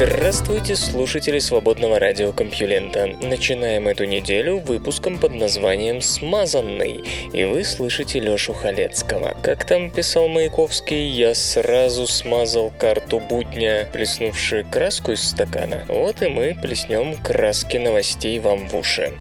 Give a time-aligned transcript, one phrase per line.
[0.00, 3.16] Здравствуйте, слушатели свободного радиокомпьюлента.
[3.20, 7.02] Начинаем эту неделю выпуском под названием «Смазанный».
[7.32, 9.36] И вы слышите Лёшу Халецкого.
[9.42, 15.84] Как там писал Маяковский, я сразу смазал карту будня, плеснувши краску из стакана.
[15.88, 19.14] Вот и мы плеснем краски новостей вам в уши.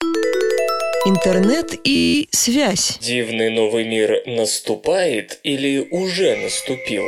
[1.07, 2.99] Интернет и связь.
[3.01, 7.03] Дивный новый мир наступает или уже наступил?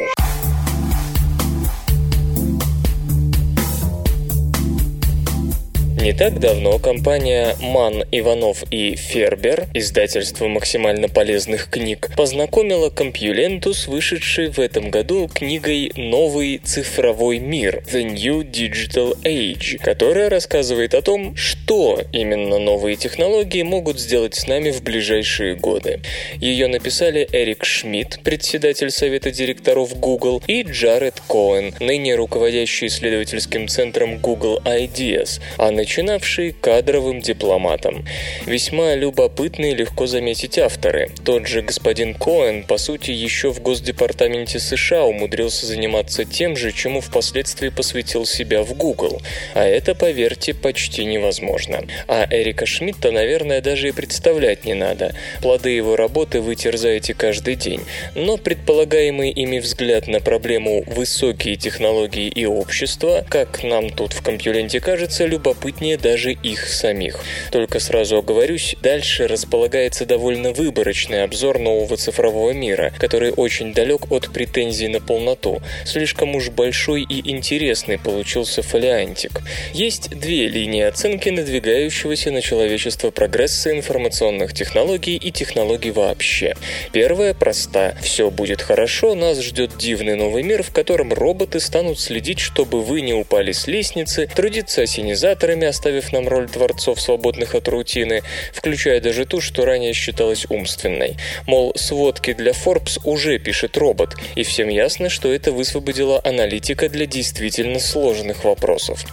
[6.02, 13.86] Не так давно компания Ман, Иванов и Фербер, издательство максимально полезных книг, познакомила компьюленту с
[13.86, 21.02] вышедшей в этом году книгой «Новый цифровой мир» The New Digital Age, которая рассказывает о
[21.02, 26.00] том, что именно новые технологии могут сделать с нами в ближайшие годы.
[26.38, 34.20] Ее написали Эрик Шмидт, председатель совета директоров Google, и Джаред Коэн, ныне руководящий исследовательским центром
[34.20, 38.06] Google Ideas, а на начинавший кадровым дипломатом.
[38.46, 41.10] Весьма любопытные легко заметить авторы.
[41.26, 47.02] Тот же господин Коэн, по сути, еще в Госдепартаменте США умудрился заниматься тем же, чему
[47.02, 49.20] впоследствии посвятил себя в Google.
[49.56, 51.82] А это, поверьте, почти невозможно.
[52.08, 55.16] А Эрика Шмидта, наверное, даже и представлять не надо.
[55.42, 57.82] Плоды его работы вы терзаете каждый день.
[58.14, 64.80] Но предполагаемый ими взгляд на проблему «высокие технологии и общество», как нам тут в компьюленте
[64.80, 67.20] кажется, любопытнее любопытнее даже их самих.
[67.52, 74.32] Только сразу оговорюсь, дальше располагается довольно выборочный обзор нового цифрового мира, который очень далек от
[74.32, 75.62] претензий на полноту.
[75.86, 79.42] Слишком уж большой и интересный получился фолиантик.
[79.74, 86.56] Есть две линии оценки надвигающегося на человечество прогресса информационных технологий и технологий вообще.
[86.92, 87.96] Первая проста.
[88.02, 93.02] Все будет хорошо, нас ждет дивный новый мир, в котором роботы станут следить, чтобы вы
[93.02, 98.22] не упали с лестницы, трудиться осенизаторами, оставив нам роль творцов, свободных от рутины,
[98.54, 101.18] включая даже ту, что ранее считалась умственной.
[101.48, 107.06] Мол, сводки для Forbes уже пишет робот, и всем ясно, что это высвободило аналитика для
[107.06, 109.04] действительно сложных вопросов.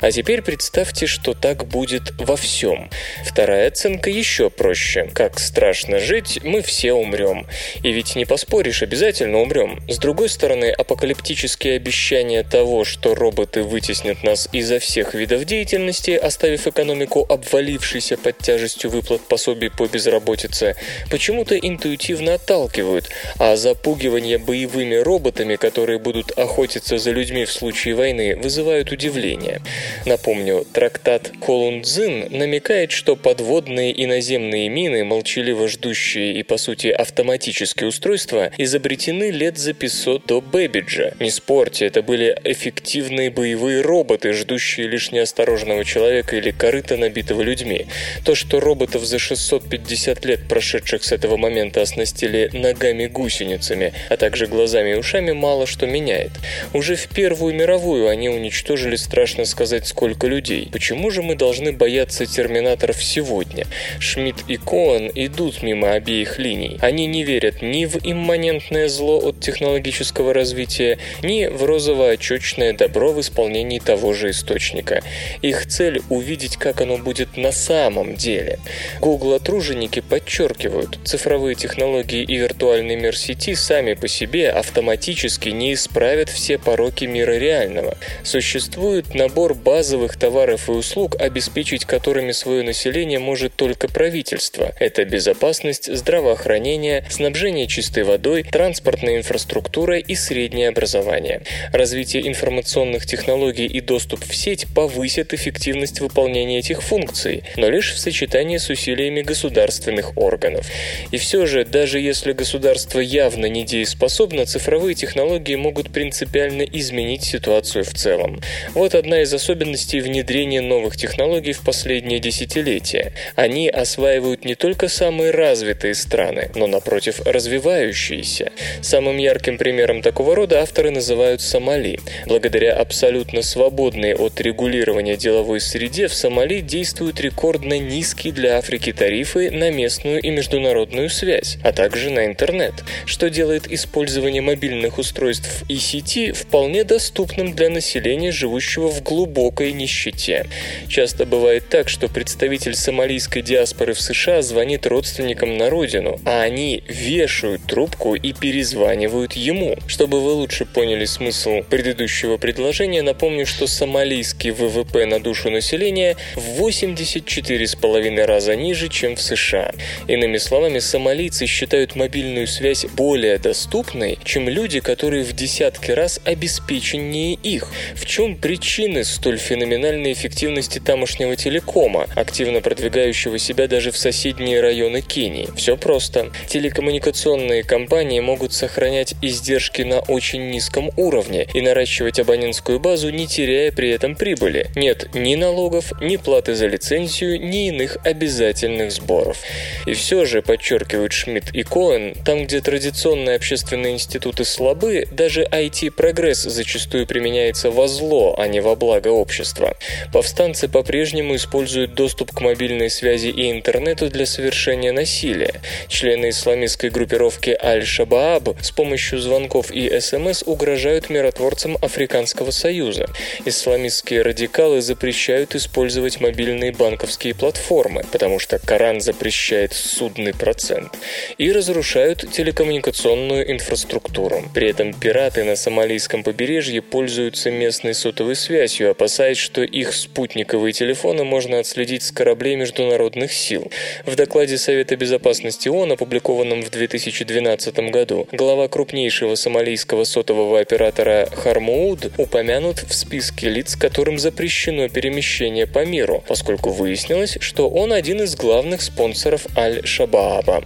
[0.00, 2.90] А теперь представьте, что так будет во всем.
[3.24, 5.10] Вторая оценка еще проще.
[5.14, 7.46] Как страшно жить, мы все умрем.
[7.82, 9.80] И ведь не поспоришь, обязательно умрем.
[9.88, 16.26] С другой стороны, апокалиптические обещания того, что роботы вытеснят нас изо всех видов деятельности, власти,
[16.26, 20.74] оставив экономику обвалившейся под тяжестью выплат пособий по безработице,
[21.10, 23.08] почему-то интуитивно отталкивают,
[23.38, 29.60] а запугивание боевыми роботами, которые будут охотиться за людьми в случае войны, вызывают удивление.
[30.06, 37.88] Напомню, трактат Колундзин намекает, что подводные и наземные мины, молчаливо ждущие и, по сути, автоматические
[37.88, 41.12] устройства, изобретены лет за 500 до Бэбиджа.
[41.20, 47.40] Не спорьте, это были эффективные боевые роботы, ждущие лишь неосторожного человека человека или корыта, набитого
[47.40, 47.86] людьми.
[48.22, 54.90] То, что роботов за 650 лет, прошедших с этого момента, оснастили ногами-гусеницами, а также глазами
[54.90, 56.32] и ушами, мало что меняет.
[56.74, 60.68] Уже в Первую мировую они уничтожили, страшно сказать, сколько людей.
[60.70, 63.66] Почему же мы должны бояться терминаторов сегодня?
[63.98, 66.76] Шмидт и Коэн идут мимо обеих линий.
[66.82, 73.20] Они не верят ни в имманентное зло от технологического развития, ни в розово-очечное добро в
[73.20, 75.02] исполнении того же источника.
[75.40, 78.58] Их цель цель увидеть, как оно будет на самом деле.
[79.00, 86.58] Google-труженики подчеркивают, цифровые технологии и виртуальный мир сети сами по себе автоматически не исправят все
[86.58, 87.96] пороки мира реального.
[88.24, 94.72] Существует набор базовых товаров и услуг, обеспечить которыми свое население может только правительство.
[94.80, 101.42] Это безопасность, здравоохранение, снабжение чистой водой, транспортная инфраструктура и среднее образование.
[101.72, 107.92] Развитие информационных технологий и доступ в сеть повысят эффективность эффективность выполнения этих функций, но лишь
[107.92, 110.66] в сочетании с усилиями государственных органов.
[111.10, 117.92] И все же, даже если государство явно недееспособно, цифровые технологии могут принципиально изменить ситуацию в
[117.92, 118.40] целом.
[118.74, 123.12] Вот одна из особенностей внедрения новых технологий в последние десятилетия.
[123.34, 128.50] Они осваивают не только самые развитые страны, но, напротив, развивающиеся.
[128.80, 131.98] Самым ярким примером такого рода авторы называют Сомали.
[132.26, 139.50] Благодаря абсолютно свободной от регулирования деловой бизнес-среде в Сомали действуют рекордно низкие для Африки тарифы
[139.50, 142.74] на местную и международную связь, а также на интернет,
[143.04, 150.46] что делает использование мобильных устройств и сети вполне доступным для населения, живущего в глубокой нищете.
[150.88, 156.84] Часто бывает так, что представитель сомалийской диаспоры в США звонит родственникам на родину, а они
[156.88, 159.76] вешают трубку и перезванивают ему.
[159.88, 166.60] Чтобы вы лучше поняли смысл предыдущего предложения, напомню, что сомалийский ВВП на душу населения в
[166.60, 169.72] 84,5 раза ниже, чем в США.
[170.08, 177.34] Иными словами, сомалийцы считают мобильную связь более доступной, чем люди, которые в десятки раз обеспеченнее
[177.34, 177.68] их.
[177.94, 185.00] В чем причины столь феноменальной эффективности тамошнего телекома, активно продвигающего себя даже в соседние районы
[185.00, 185.48] Кении?
[185.56, 186.30] Все просто.
[186.48, 193.72] Телекоммуникационные компании могут сохранять издержки на очень низком уровне и наращивать абонентскую базу, не теряя
[193.72, 194.68] при этом прибыли.
[194.74, 199.38] Нет ни налогов, ни платы за лицензию, ни иных обязательных сборов.
[199.86, 206.42] И все же, подчеркивают Шмидт и Коэн, там, где традиционные общественные институты слабы, даже IT-прогресс
[206.42, 209.76] зачастую применяется во зло, а не во благо общества.
[210.12, 215.60] Повстанцы по-прежнему используют доступ к мобильной связи и интернету для совершения насилия.
[215.88, 223.06] Члены исламистской группировки Аль-Шабааб с помощью звонков и СМС угрожают миротворцам Африканского Союза.
[223.44, 230.92] Исламистские радикалы запрещают использовать мобильные банковские платформы, потому что Коран запрещает судный процент,
[231.36, 234.44] и разрушают телекоммуникационную инфраструктуру.
[234.54, 241.24] При этом пираты на сомалийском побережье пользуются местной сотовой связью, опасаясь, что их спутниковые телефоны
[241.24, 243.70] можно отследить с кораблей международных сил.
[244.04, 252.12] В докладе Совета безопасности ООН, опубликованном в 2012 году, глава крупнейшего сомалийского сотового оператора Хармууд
[252.16, 258.36] упомянут в списке лиц, которым запрещено перемещение по миру, поскольку выяснилось, что он один из
[258.36, 260.62] главных спонсоров Аль-Шабааба.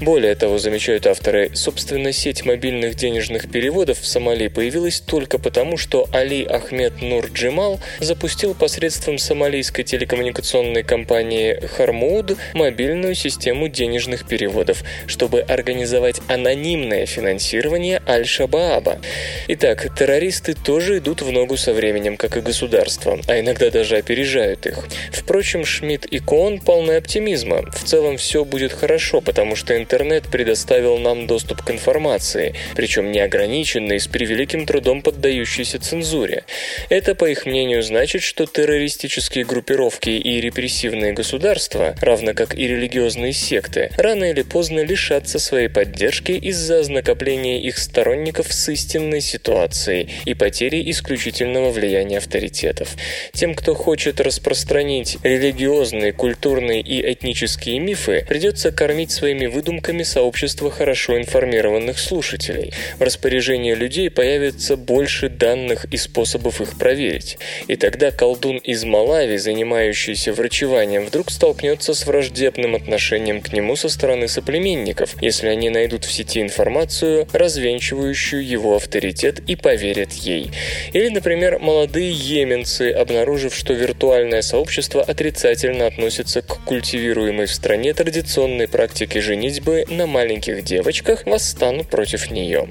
[0.00, 6.06] Более того, замечают авторы, собственно, сеть мобильных денежных переводов в Сомали появилась только потому, что
[6.12, 15.40] Али Ахмед Нур Джимал запустил посредством сомалийской телекоммуникационной компании Хармууд мобильную систему денежных переводов, чтобы
[15.40, 19.00] организовать анонимное финансирование Аль-Шабааба.
[19.48, 24.66] Итак, террористы тоже идут в ногу со временем, как и государство, а иногда даже опережают
[24.66, 24.86] их.
[25.12, 27.62] Впрочем, Шмидт и Коон полны оптимизма.
[27.70, 34.00] В целом все будет хорошо, потому что интернет предоставил нам доступ к информации, причем неограниченный,
[34.00, 36.44] с превеликим трудом поддающийся цензуре.
[36.88, 43.32] Это, по их мнению, значит, что террористические группировки и репрессивные государства, равно как и религиозные
[43.32, 50.34] секты, рано или поздно лишатся своей поддержки из-за накопления их сторонников с истинной ситуацией и
[50.34, 52.94] потери исключительного влияния авторитетов.
[53.32, 61.16] Тем, кто хочет распространить религиозные, культурные и этнические мифы, придется кормить своими выдумками сообщество хорошо
[61.16, 62.72] информированных слушателей.
[62.98, 67.38] В распоряжении людей появится больше данных и способов их проверить.
[67.68, 73.88] И тогда колдун из Малави, занимающийся врачеванием, вдруг столкнется с враждебным отношением к нему со
[73.88, 80.50] стороны соплеменников, если они найдут в сети информацию, развенчивающую его авторитет и поверят ей.
[80.92, 88.68] Или, например, молодые йеменцы, обнаружив, что виртуальное сообщество отрицательно относится к культивируемой в стране традиционной
[88.68, 92.68] практике женитьбы на маленьких девочках, восстанут против нее.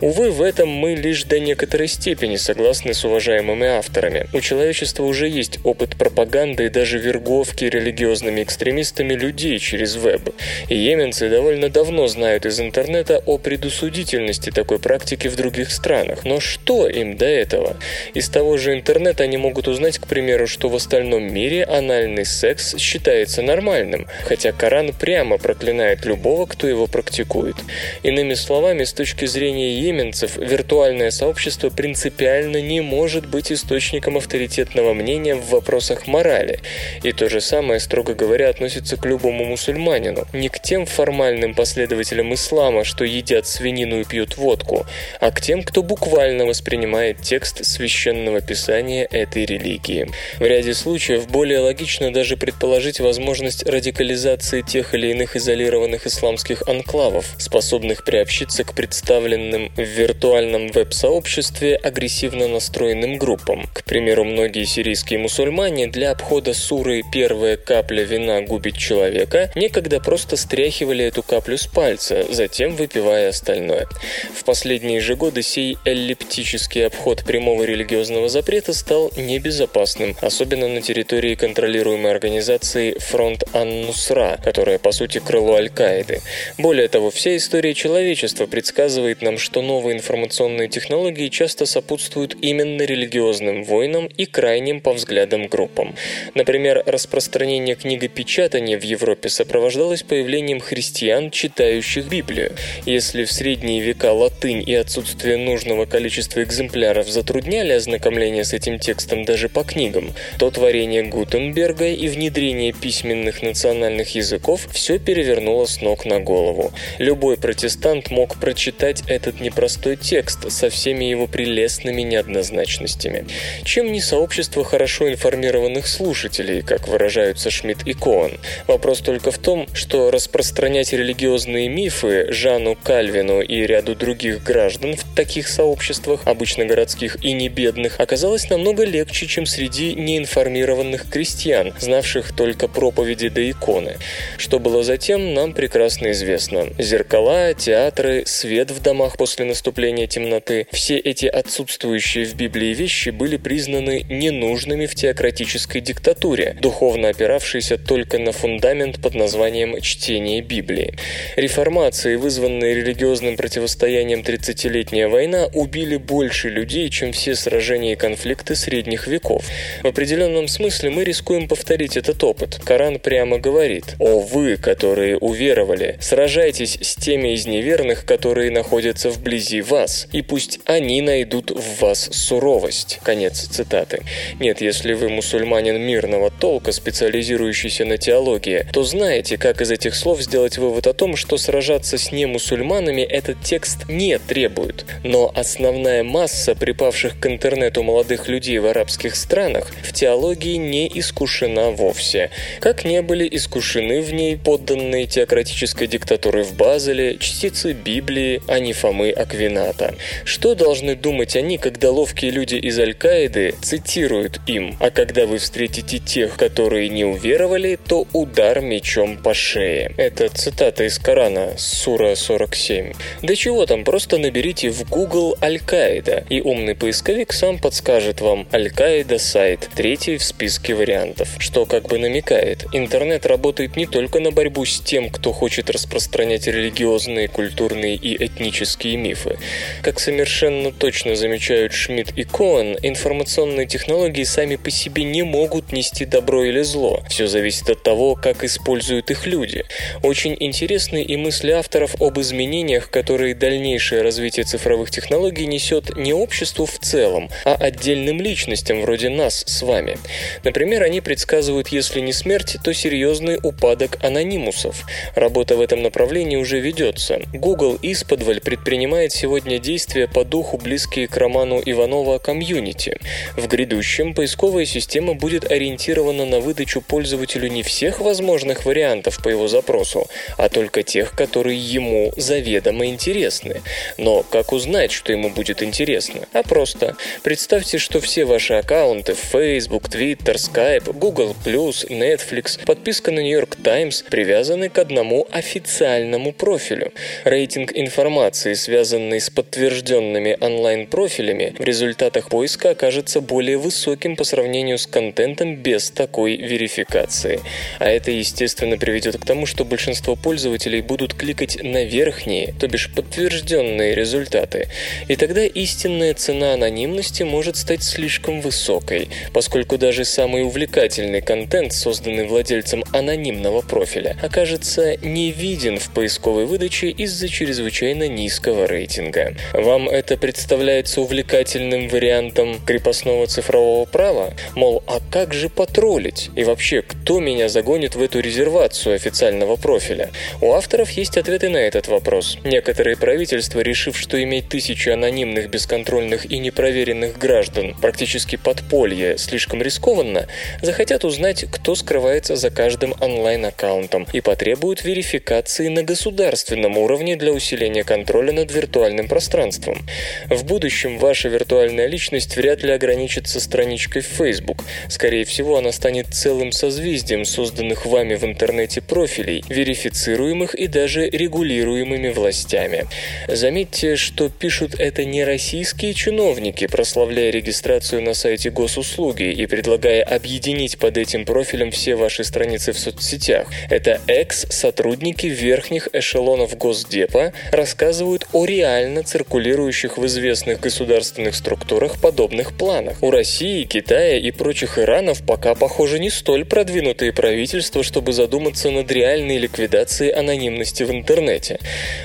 [0.00, 4.26] Увы, в этом мы лишь до некоторой степени согласны с уважаемыми авторами.
[4.32, 10.30] У человечества уже есть опыт пропаганды и даже верговки религиозными экстремистами людей через веб.
[10.68, 16.24] И йеменцы довольно давно знают из интернета о предусудительности такой практики в других странах.
[16.24, 17.76] Но что им до этого?
[18.14, 22.76] Из того же интернета они могут узнать, к примеру, что в остальном мире анальный секс
[22.76, 27.56] считается нормальным, хотя Коран прямо проклинает любого, кто его практикует.
[28.02, 35.34] Иными словами, с точки зрения йеменцев, виртуальное сообщество принципиально не может быть источником авторитетного мнения
[35.34, 36.60] в вопросах морали.
[37.02, 40.26] И то же самое, строго говоря, относится к любому мусульманину.
[40.32, 44.86] Не к тем формальным последователям ислама, что едят свинину и пьют водку,
[45.20, 50.08] а к тем, кто буквально воспринимает текст священного писания этой религии.
[50.38, 57.26] В ряде случаев более логично даже предположить возможность радикализации тех или иных изолированных исламских анклавов,
[57.38, 63.68] способных приобщиться к представленным в виртуальном веб-сообществе агрессивно настроенным группам.
[63.72, 70.36] К примеру, многие сирийские мусульмане для обхода суры «Первая капля вина губит человека» некогда просто
[70.36, 73.86] стряхивали эту каплю с пальца, затем выпивая остальное.
[74.34, 80.80] В последние же годы сей эллиптический обход прямого религиозного запрета стал небезопасным известным, особенно на
[80.80, 86.20] территории контролируемой организации Фронт Ан-Нусра, которая по сути крыло Аль-Каиды.
[86.58, 93.64] Более того, вся история человечества предсказывает нам, что новые информационные технологии часто сопутствуют именно религиозным
[93.64, 95.94] войнам и крайним по взглядам группам.
[96.34, 102.52] Например, распространение книгопечатания в Европе сопровождалось появлением христиан, читающих Библию.
[102.86, 109.24] Если в средние века латынь и отсутствие нужного количества экземпляров затрудняли ознакомление с этим текстом
[109.24, 109.91] даже по книгам,
[110.38, 116.72] то творение Гутенберга и внедрение письменных национальных языков все перевернуло с ног на голову.
[116.98, 123.26] Любой протестант мог прочитать этот непростой текст со всеми его прелестными неоднозначностями.
[123.64, 128.38] Чем не сообщество хорошо информированных слушателей, как выражаются Шмидт и Коэн?
[128.66, 135.14] Вопрос только в том, что распространять религиозные мифы Жану Кальвину и ряду других граждан в
[135.14, 142.32] таких сообществах, обычно городских и не бедных, оказалось намного легче, чем среди неинформированных крестьян, знавших
[142.34, 143.96] только проповеди до иконы.
[144.38, 146.68] Что было затем, нам прекрасно известно.
[146.78, 153.36] Зеркала, театры, свет в домах после наступления темноты– все эти отсутствующие в Библии вещи были
[153.36, 160.94] признаны ненужными в теократической диктатуре, духовно опиравшейся только на фундамент под названием «чтение Библии».
[161.36, 169.06] Реформации, вызванные религиозным противостоянием 30-летняя война, убили больше людей, чем все сражения и конфликты средних
[169.06, 169.44] веков.
[169.82, 172.60] В определенном смысле мы рискуем повторить этот опыт.
[172.64, 179.60] Коран прямо говорит «О вы, которые уверовали, сражайтесь с теми из неверных, которые находятся вблизи
[179.60, 183.00] вас, и пусть они найдут в вас суровость».
[183.02, 184.02] Конец цитаты.
[184.38, 190.20] Нет, если вы мусульманин мирного толка, специализирующийся на теологии, то знаете, как из этих слов
[190.22, 194.84] сделать вывод о том, что сражаться с немусульманами этот текст не требует.
[195.04, 201.70] Но основная масса припавших к интернету молодых людей в арабских странах в теологии не искушена
[201.70, 202.30] вовсе.
[202.60, 208.72] Как не были искушены в ней подданные теократической диктатуры в Базеле, частицы Библии, а не
[208.72, 209.94] Фомы Аквината.
[210.24, 215.98] Что должны думать они, когда ловкие люди из Аль-Каиды цитируют им, а когда вы встретите
[215.98, 219.92] тех, которые не уверовали, то удар мечом по шее.
[219.96, 222.92] Это цитата из Корана, Сура 47.
[223.22, 229.18] Да чего там, просто наберите в Google Аль-Каида, и умный поисковик сам подскажет вам Аль-Каида
[229.18, 231.28] сайт, третий в списке вариантов.
[231.38, 236.46] Что как бы намекает, интернет работает не только на борьбу с тем, кто хочет распространять
[236.46, 239.38] религиозные, культурные и этнические мифы.
[239.82, 246.04] Как совершенно точно замечают Шмидт и Коэн, информационные технологии сами по себе не могут нести
[246.04, 247.02] добро или зло.
[247.08, 249.64] Все зависит от того, как используют их люди.
[250.02, 256.66] Очень интересны и мысли авторов об изменениях, которые дальнейшее развитие цифровых технологий несет не обществу
[256.66, 259.98] в целом, а отдельным личностям вроде нас с вами.
[260.44, 264.84] Например, они предсказывают, если не смерть, то серьезный упадок анонимусов.
[265.14, 267.20] Работа в этом направлении уже ведется.
[267.32, 272.98] Google исподволь предпринимает сегодня действия по духу, близкие к роману Иванова «Комьюнити».
[273.36, 279.48] В грядущем поисковая система будет ориентирована на выдачу пользователю не всех возможных вариантов по его
[279.48, 280.06] запросу,
[280.38, 283.62] а только тех, которые ему заведомо интересны.
[283.98, 286.26] Но как узнать, что ему будет интересно?
[286.32, 286.96] А просто.
[287.22, 294.04] Представьте, что все ваши аккаунты Facebook, Twitter, Skype, Google+, Netflix, подписка на New York Times
[294.08, 296.92] привязаны к одному официальному профилю.
[297.24, 304.86] Рейтинг информации, связанный с подтвержденными онлайн-профилями, в результатах поиска окажется более высоким по сравнению с
[304.86, 307.40] контентом без такой верификации.
[307.78, 312.90] А это, естественно, приведет к тому, что большинство пользователей будут кликать на верхние, то бишь
[312.92, 314.68] подтвержденные результаты.
[315.08, 322.26] И тогда истинная цена анонимности может стать слишком высокой, поскольку даже самый увлекательный контент, созданный
[322.26, 329.34] владельцем анонимного профиля, окажется не виден в поисковой выдаче из-за чрезвычайно низкого рейтинга.
[329.52, 334.34] Вам это представляется увлекательным вариантом крепостного цифрового права?
[334.54, 336.30] Мол, а как же потроллить?
[336.36, 340.10] И вообще, кто меня загонит в эту резервацию официального профиля?
[340.40, 342.38] У авторов есть ответы на этот вопрос.
[342.44, 350.26] Некоторые правительства, решив, что иметь тысячи анонимных, бесконтрольных и непроверенных граждан, практически подполье, слишком рискованно,
[350.60, 357.84] захотят узнать, кто скрывается за каждым онлайн-аккаунтом и потребуют верификации на государственном уровне для усиления
[357.84, 359.86] контроля над виртуальным пространством.
[360.28, 364.64] В будущем ваша виртуальная личность вряд ли ограничится страничкой в Facebook.
[364.88, 372.10] Скорее всего, она станет целым созвездием созданных вами в интернете профилей, верифицируемых и даже регулируемыми
[372.10, 372.86] властями.
[373.28, 380.02] Заметьте, что пишут это не российские чиновники, прославляя регистрацию на сайте госуслуг, услуги и предлагая
[380.02, 383.46] объединить под этим профилем все ваши страницы в соцсетях.
[383.70, 393.02] Это экс-сотрудники верхних эшелонов Госдепа рассказывают о реально циркулирующих в известных государственных структурах подобных планах.
[393.02, 398.92] У России, Китая и прочих Иранов пока, похоже, не столь продвинутые правительства, чтобы задуматься над
[398.92, 401.58] реальной ликвидацией анонимности в интернете.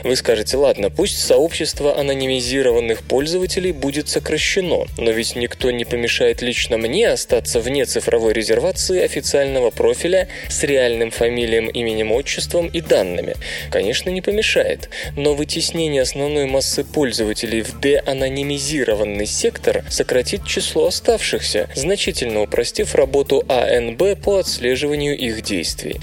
[0.03, 6.77] Вы скажете, ладно, пусть сообщество анонимизированных пользователей будет сокращено, но ведь никто не помешает лично
[6.78, 13.36] мне остаться вне цифровой резервации официального профиля с реальным фамилием, именем, отчеством и данными.
[13.72, 22.42] Конечно, не помешает, но вытеснение основной массы пользователей в деанонимизированный сектор сократит число оставшихся, значительно
[22.42, 26.00] упростив работу АНБ по отслеживанию их действий.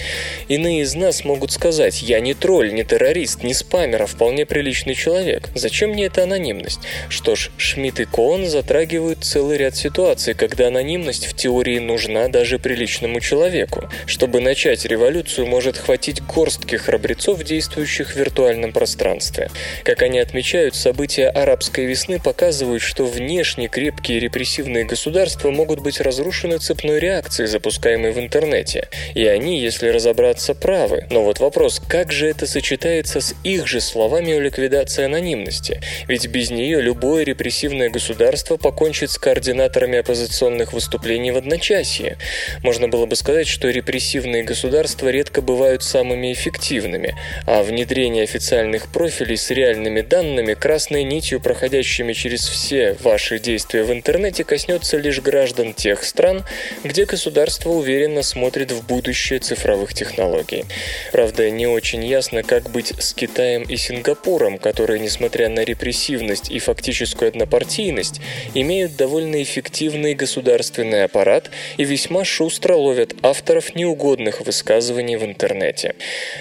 [0.49, 4.95] Иные из нас могут сказать, я не тролль, не террорист, не спамер, а вполне приличный
[4.95, 5.49] человек.
[5.55, 6.81] Зачем мне эта анонимность?
[7.09, 12.59] Что ж, Шмидт и Коэн затрагивают целый ряд ситуаций, когда анонимность в теории нужна даже
[12.59, 13.89] приличному человеку.
[14.07, 19.51] Чтобы начать революцию, может хватить горстки храбрецов, действующих в виртуальном пространстве.
[19.85, 26.59] Как они отмечают, события арабской весны показывают, что внешне крепкие репрессивные государства могут быть разрушены
[26.59, 28.89] цепной реакцией, запускаемой в интернете.
[29.15, 31.07] И они, если разобраться, правы.
[31.11, 35.81] Но вот вопрос, как же это сочетается с их же словами о ликвидации анонимности?
[36.09, 42.17] Ведь без нее любое репрессивное государство покончит с координаторами оппозиционных выступлений в одночасье.
[42.63, 49.37] Можно было бы сказать, что репрессивные государства редко бывают самыми эффективными, а внедрение официальных профилей
[49.37, 55.75] с реальными данными, красной нитью, проходящими через все ваши действия в интернете, коснется лишь граждан
[55.75, 56.45] тех стран,
[56.85, 60.65] где государство уверенно смотрит в будущее цифровых технологий.
[61.13, 66.59] Правда, не очень ясно, как быть с Китаем и Сингапуром, которые, несмотря на репрессивность и
[66.59, 68.21] фактическую однопартийность,
[68.55, 75.95] имеют довольно эффективный государственный аппарат и весьма шустро ловят авторов неугодных высказываний в интернете.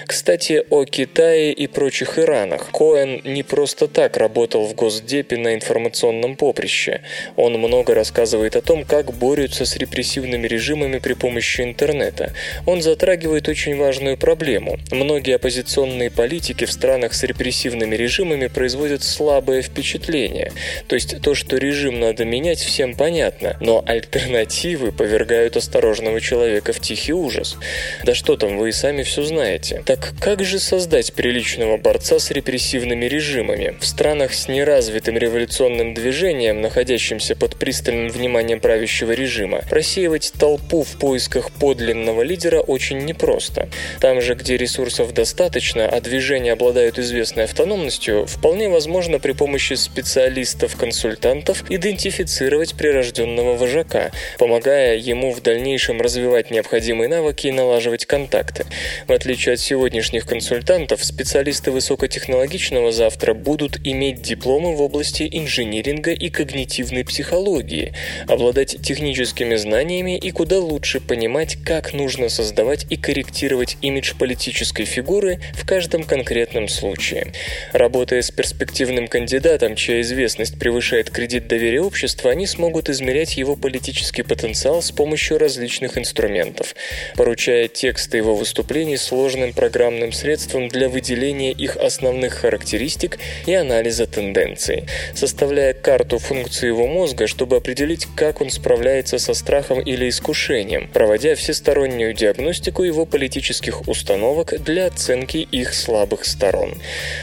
[0.05, 2.69] Кстати, о Китае и прочих Иранах.
[2.71, 7.01] Коэн не просто так работал в Госдепе на информационном поприще.
[7.37, 12.33] Он много рассказывает о том, как борются с репрессивными режимами при помощи интернета.
[12.65, 14.79] Он затрагивает очень важную проблему.
[14.91, 20.51] Многие оппозиционные политики в странах с репрессивными режимами производят слабое впечатление.
[20.87, 26.79] То есть то, что режим надо менять, всем понятно, но альтернативы повергают осторожного человека в
[26.79, 27.57] тихий ужас.
[28.03, 29.83] Да что там, вы и сами все знаете.
[29.85, 33.75] Так как же создать приличного борца с репрессивными режимами?
[33.79, 40.97] В странах с неразвитым революционным движением, находящимся под пристальным вниманием правящего режима, рассеивать толпу в
[40.97, 43.69] поисках подлинного лидера очень непросто.
[43.99, 51.63] Там же, где ресурсов достаточно, а движения обладают известной автономностью, вполне возможно при помощи специалистов-консультантов
[51.69, 58.65] идентифицировать прирожденного вожака, помогая ему в дальнейшем развивать необходимые навыки и налаживать контакты.
[59.07, 66.29] В отличие от сегодняшних консультантов, специалисты высокотехнологичного завтра будут иметь дипломы в области инжиниринга и
[66.29, 67.93] когнитивной психологии,
[68.27, 75.39] обладать техническими знаниями и куда лучше понимать, как нужно создавать и корректировать имидж политической фигуры
[75.53, 77.33] в каждом конкретном случае.
[77.71, 84.23] Работая с перспективным кандидатом, чья известность превышает кредит доверия общества, они смогут измерять его политический
[84.23, 86.75] потенциал с помощью различных инструментов,
[87.15, 94.83] поручая тексты его выступлений сложным программным средством для выделения их основных характеристик и анализа тенденций,
[95.15, 101.35] составляя карту функций его мозга, чтобы определить, как он справляется со страхом или искушением, проводя
[101.35, 106.75] всестороннюю диагностику его политических установок для оценки их слабых сторон.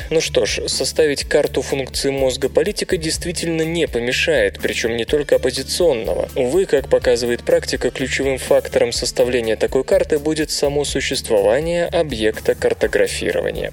[0.09, 6.30] Ну что ж, составить карту функций мозга политика действительно не помешает, причем не только оппозиционного.
[6.37, 13.73] Увы, как показывает практика, ключевым фактором составления такой карты будет само существование объекта картографирования.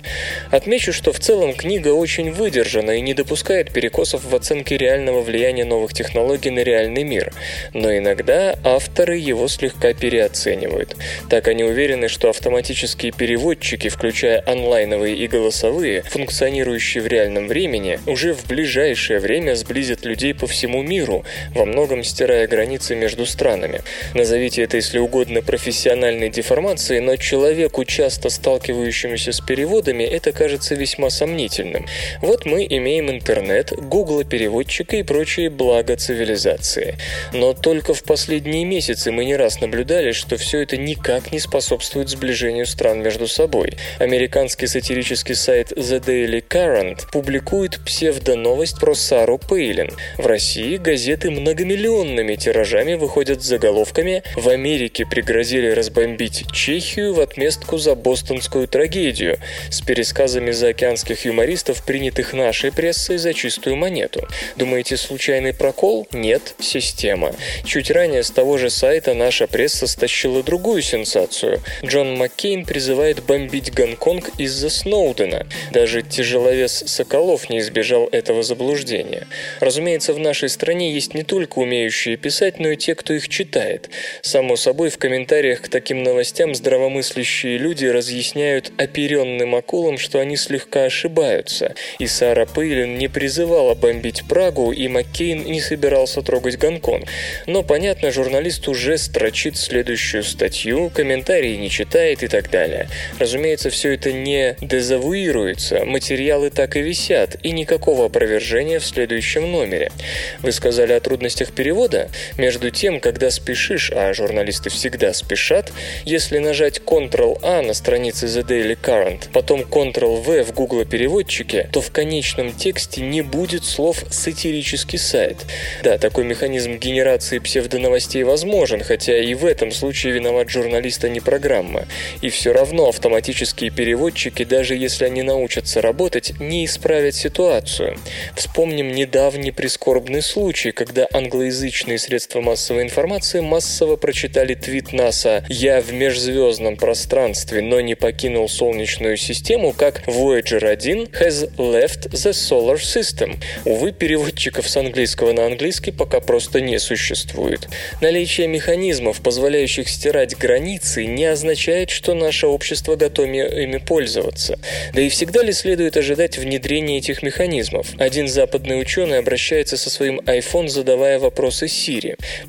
[0.50, 5.66] Отмечу, что в целом книга очень выдержана и не допускает перекосов в оценке реального влияния
[5.66, 7.32] новых технологий на реальный мир,
[7.74, 10.96] но иногда авторы его слегка переоценивают.
[11.30, 18.34] Так они уверены, что автоматические переводчики, включая онлайновые и голосовые, функционирующие в реальном времени, уже
[18.34, 23.82] в ближайшее время сблизят людей по всему миру, во многом стирая границы между странами.
[24.14, 31.10] Назовите это, если угодно, профессиональной деформацией, но человеку, часто сталкивающемуся с переводами, это кажется весьма
[31.10, 31.86] сомнительным.
[32.22, 36.98] Вот мы имеем интернет, гугла-переводчика и прочие блага цивилизации.
[37.34, 42.10] Но только в последние месяцы мы не раз наблюдали, что все это никак не способствует
[42.10, 43.74] сближению стран между собой.
[44.00, 49.92] Американский сатирический сайт The Daily Current публикует псевдоновость про Сару Пейлин.
[50.18, 57.78] В России газеты многомиллионными тиражами выходят с заголовками «В Америке пригрозили разбомбить Чехию в отместку
[57.78, 64.28] за бостонскую трагедию» с пересказами заокеанских юмористов, принятых нашей прессой за чистую монету.
[64.56, 66.08] Думаете, случайный прокол?
[66.12, 67.34] Нет, система.
[67.66, 71.62] Чуть ранее с того же сайта наша пресса стащила другую сенсацию.
[71.84, 75.48] Джон Маккейн призывает бомбить Гонконг из-за Сноудена.
[75.72, 79.28] Даже тяжеловес Соколов не избежал этого заблуждения.
[79.60, 83.90] Разумеется, в нашей стране есть не только умеющие писать, но и те, кто их читает.
[84.22, 90.84] Само собой, в комментариях к таким новостям здравомыслящие люди разъясняют оперенным акулам, что они слегка
[90.84, 91.74] ошибаются.
[92.00, 97.08] И Сара Пейлин не призывала бомбить Прагу, и Маккейн не собирался трогать Гонконг.
[97.46, 102.90] Но, понятно, журналист уже строчит следующую статью, комментарии не читает и так далее.
[103.20, 109.94] Разумеется, все это не дезавуируется, материалы так и висят, и никакого опровержения в следующем номере.
[110.42, 112.10] Вы сказали о трудностях перевода?
[112.38, 115.72] Между тем, когда спешишь, а журналисты всегда спешат,
[116.06, 121.92] если нажать Ctrl-A на странице The Daily Current, потом Ctrl-V в Google переводчике, то в
[121.92, 125.38] конечном тексте не будет слов «сатирический сайт».
[125.84, 131.20] Да, такой механизм генерации псевдоновостей возможен, хотя и в этом случае виноват журналист, а не
[131.20, 131.88] программа.
[132.22, 137.98] И все равно автоматические переводчики, даже если они научатся работать, не исправят ситуацию.
[138.36, 145.92] Вспомним недавний прискорбный случай, когда англоязычные средства массовой информации массово прочитали твит НАСА «Я в
[145.92, 153.36] межзвездном пространстве, но не покинул Солнечную систему, как Voyager 1 has left the Solar System».
[153.66, 157.68] Увы, переводчиков с английского на английский пока просто не существует.
[158.00, 164.58] Наличие механизмов, позволяющих стирать границы, не означает, что наше общество готово ими пользоваться.
[164.94, 167.88] Да и всегда ли следует ожидать внедрения этих механизмов?
[167.98, 171.87] Один западный ученый обращается со своим iPhone, задавая вопросы Siri.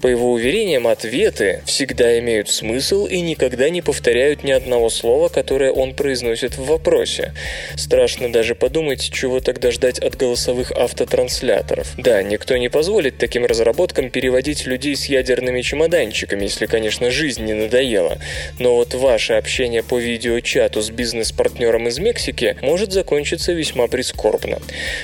[0.02, 5.70] По его уверениям, ответы всегда имеют смысл и никогда не повторяют ни одного слова, которое
[5.70, 7.34] он произносит в вопросе.
[7.76, 11.94] Страшно даже подумать, чего тогда ждать от голосовых автотрансляторов.
[11.96, 17.54] Да, никто не позволит таким разработкам переводить людей с ядерными чемоданчиками, если, конечно, жизнь не
[17.54, 18.18] надоела.
[18.58, 24.58] Но вот ваше общение по видеочату с бизнес-партнером из Мексики может закончиться весьма прискорбно.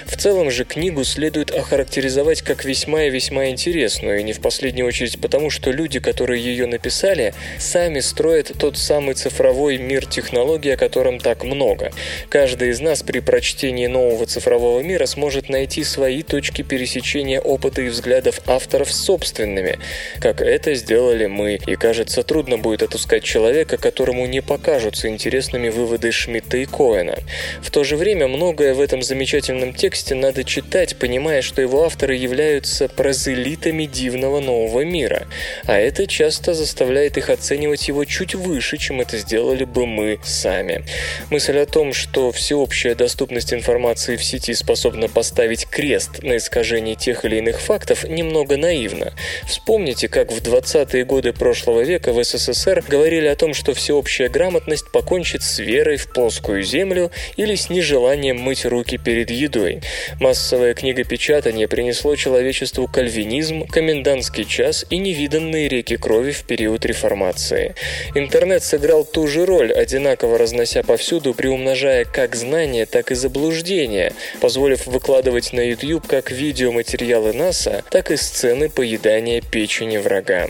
[0.06, 5.20] В целом же книгу следует охарактеризовать как весьма и весьма интересную, не в последнюю очередь
[5.20, 11.18] потому, что люди, которые ее написали, сами строят тот самый цифровой мир технологий, о котором
[11.20, 11.92] так много.
[12.28, 17.88] Каждый из нас при прочтении нового цифрового мира сможет найти свои точки пересечения опыта и
[17.88, 19.78] взглядов авторов собственными,
[20.20, 26.10] как это сделали мы, и кажется, трудно будет отыскать человека, которому не покажутся интересными выводы
[26.12, 27.18] Шмидта и Коэна.
[27.62, 32.14] В то же время многое в этом замечательном тексте надо читать, понимая, что его авторы
[32.14, 33.84] являются прозелитами
[34.14, 35.26] дивного нового мира,
[35.66, 40.84] а это часто заставляет их оценивать его чуть выше, чем это сделали бы мы сами.
[41.30, 47.24] Мысль о том, что всеобщая доступность информации в сети способна поставить крест на искажении тех
[47.24, 49.14] или иных фактов, немного наивна.
[49.46, 54.92] Вспомните, как в 20-е годы прошлого века в СССР говорили о том, что всеобщая грамотность
[54.92, 59.80] покончит с верой в плоскую землю или с нежеланием мыть руки перед едой.
[60.20, 64.03] Массовое книгопечатание принесло человечеству кальвинизм, комендантский
[64.46, 67.74] час и невиданные реки крови в период реформации.
[68.14, 74.86] Интернет сыграл ту же роль, одинаково разнося повсюду, приумножая как знания, так и заблуждения, позволив
[74.86, 80.48] выкладывать на YouTube как видеоматериалы НАСА, так и сцены поедания печени врага.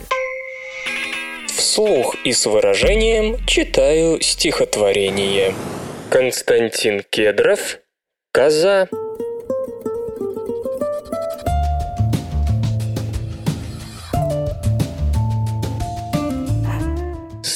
[1.47, 5.53] Вслух и с выражением читаю стихотворение.
[6.09, 7.79] Константин Кедров
[8.31, 8.87] «Коза».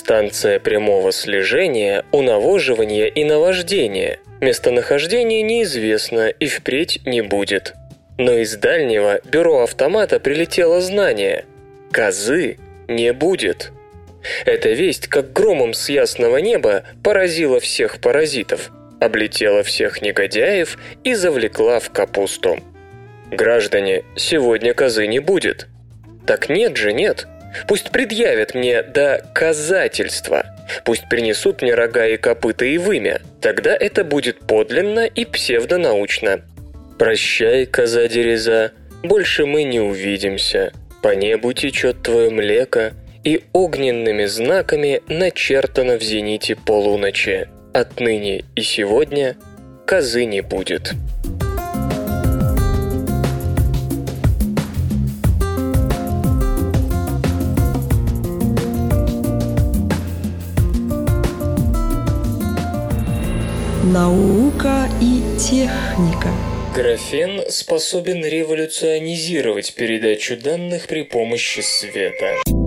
[0.10, 4.17] Станция прямого слежения, унавоживания и наваждения.
[4.41, 7.76] Местонахождение неизвестно и впредь не будет.
[8.17, 11.45] Но из дальнего бюро автомата прилетело знание.
[11.91, 13.72] Козы не будет.
[14.45, 21.80] Эта весть, как громом с ясного неба, поразила всех паразитов, облетела всех негодяев и завлекла
[21.80, 22.58] в капусту.
[23.30, 25.67] Граждане, сегодня козы не будет.
[26.26, 27.28] Так нет же, нет.
[27.68, 30.46] Пусть предъявят мне доказательства.
[30.86, 33.22] Пусть принесут мне рога и копыта и вымя.
[33.42, 36.42] Тогда это будет подлинно и псевдонаучно.
[36.98, 38.72] Прощай, коза дереза,
[39.04, 40.72] больше мы не увидимся.
[41.02, 42.92] По небу течет твое млеко,
[43.24, 47.50] и огненными знаками начертано в зените полуночи.
[47.74, 49.36] Отныне и сегодня
[49.86, 50.94] козы не будет.
[63.93, 66.30] Наука и техника.
[66.75, 72.59] Графен способен революционизировать передачу данных при помощи света.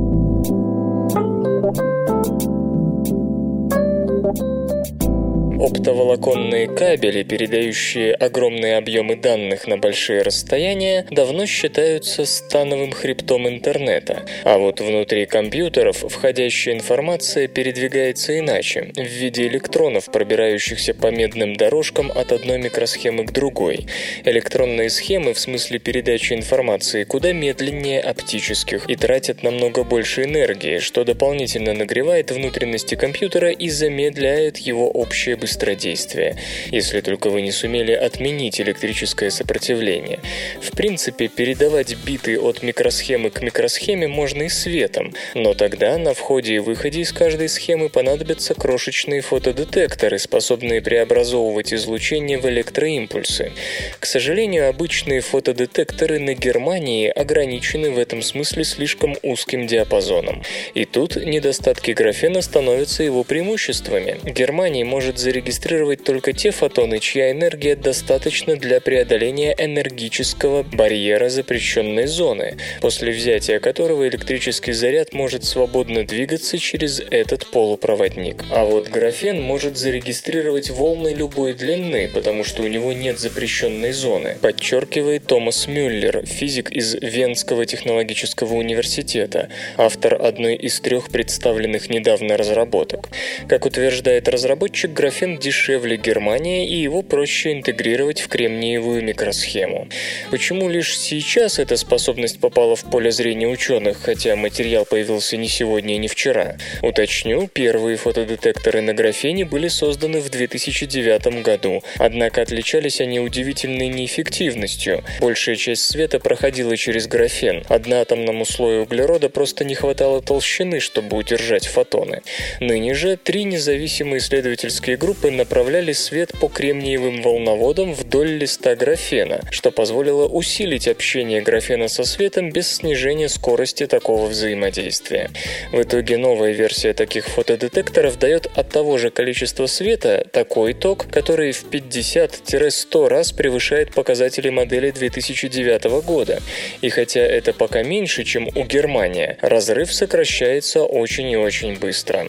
[5.63, 14.27] Оптоволоконные кабели, передающие огромные объемы данных на большие расстояния, давно считаются становым хребтом интернета.
[14.43, 22.11] А вот внутри компьютеров входящая информация передвигается иначе, в виде электронов, пробирающихся по медным дорожкам
[22.11, 23.87] от одной микросхемы к другой.
[24.25, 31.05] Электронные схемы в смысле передачи информации куда медленнее оптических и тратят намного больше энергии, что
[31.05, 36.37] дополнительно нагревает внутренности компьютера и замедляет его общее быстрее быстродействия,
[36.71, 40.21] если только вы не сумели отменить электрическое сопротивление.
[40.63, 46.55] В принципе, передавать биты от микросхемы к микросхеме можно и светом, но тогда на входе
[46.55, 53.53] и выходе из каждой схемы понадобятся крошечные фотодетекторы, способные преобразовывать излучение в электроимпульсы.
[54.01, 60.43] К сожалению, обычные фотодетекторы на Германии ограничены в этом смысле слишком узким диапазоном.
[60.73, 64.19] И тут недостатки графена становятся его преимуществами.
[64.25, 72.07] Германия может зарегистрировать зарегистрировать только те фотоны, чья энергия достаточна для преодоления энергического барьера запрещенной
[72.07, 78.45] зоны, после взятия которого электрический заряд может свободно двигаться через этот полупроводник.
[78.53, 84.37] А вот графен может зарегистрировать волны любой длины, потому что у него нет запрещенной зоны,
[84.41, 93.09] подчеркивает Томас Мюллер, физик из Венского технологического университета, автор одной из трех представленных недавно разработок.
[93.49, 99.89] Как утверждает разработчик, графен дешевле Германии и его проще интегрировать в кремниевую микросхему.
[100.31, 105.95] Почему лишь сейчас эта способность попала в поле зрения ученых, хотя материал появился не сегодня
[105.95, 106.57] и не вчера?
[106.83, 115.05] Уточню, первые фотодетекторы на графене были созданы в 2009 году, однако отличались они удивительной неэффективностью.
[115.21, 117.65] Большая часть света проходила через графен.
[117.69, 122.23] Одноатомному слою углерода просто не хватало толщины, чтобы удержать фотоны.
[122.61, 129.43] Ныне же три независимые исследовательские группы группы направляли свет по кремниевым волноводам вдоль листа графена,
[129.51, 135.31] что позволило усилить общение графена со светом без снижения скорости такого взаимодействия.
[135.71, 141.53] В итоге новая версия таких фотодетекторов дает от того же количества света такой ток, который
[141.53, 146.41] в 50-100 раз превышает показатели модели 2009 года.
[146.81, 152.29] И хотя это пока меньше, чем у Германии, разрыв сокращается очень и очень быстро.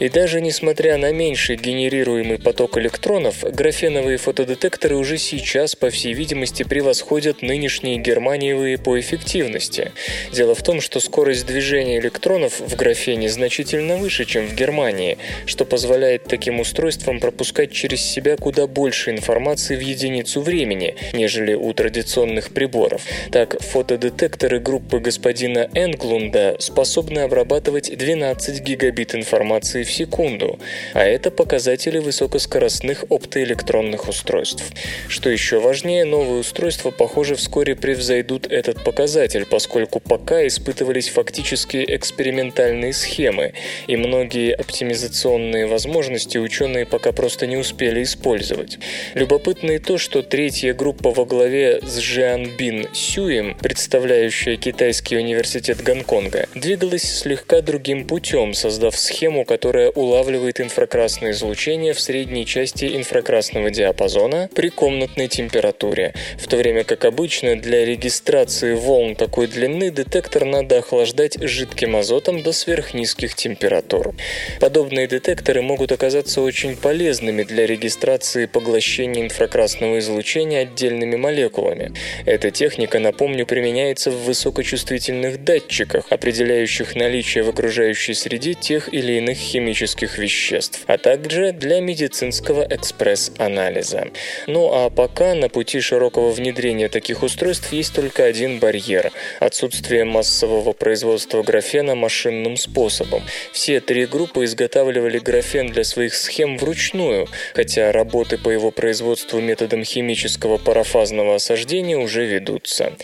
[0.00, 6.14] И даже несмотря на меньший генерируемый огромный поток электронов, графеновые фотодетекторы уже сейчас, по всей
[6.14, 9.92] видимости, превосходят нынешние германиевые по эффективности.
[10.32, 15.66] Дело в том, что скорость движения электронов в графене значительно выше, чем в Германии, что
[15.66, 22.54] позволяет таким устройствам пропускать через себя куда больше информации в единицу времени, нежели у традиционных
[22.54, 23.02] приборов.
[23.32, 30.58] Так, фотодетекторы группы господина Энглунда способны обрабатывать 12 гигабит информации в секунду,
[30.94, 34.62] а это показатели высокой высокоскоростных оптоэлектронных устройств.
[35.08, 42.92] Что еще важнее, новые устройства, похоже, вскоре превзойдут этот показатель, поскольку пока испытывались фактически экспериментальные
[42.92, 43.54] схемы,
[43.88, 48.78] и многие оптимизационные возможности ученые пока просто не успели использовать.
[49.14, 56.46] Любопытно и то, что третья группа во главе с Жианбин Сюем, представляющая китайский университет Гонконга,
[56.54, 64.50] двигалась слегка другим путем, создав схему, которая улавливает инфракрасное излучение в средней части инфракрасного диапазона
[64.54, 70.78] при комнатной температуре, в то время как обычно для регистрации волн такой длины детектор надо
[70.78, 74.14] охлаждать жидким азотом до сверхнизких температур.
[74.60, 81.92] Подобные детекторы могут оказаться очень полезными для регистрации поглощения инфракрасного излучения отдельными молекулами.
[82.26, 89.38] Эта техника, напомню, применяется в высокочувствительных датчиках, определяющих наличие в окружающей среде тех или иных
[89.38, 94.08] химических веществ, а также для медицинского экспресс-анализа.
[94.48, 100.72] Ну а пока на пути широкого внедрения таких устройств есть только один барьер– отсутствие массового
[100.72, 103.22] производства графена машинным способом.
[103.52, 109.84] Все три группы изготавливали графен для своих схем вручную, хотя работы по его производству методом
[109.84, 112.94] химического парафазного осаждения уже ведутся.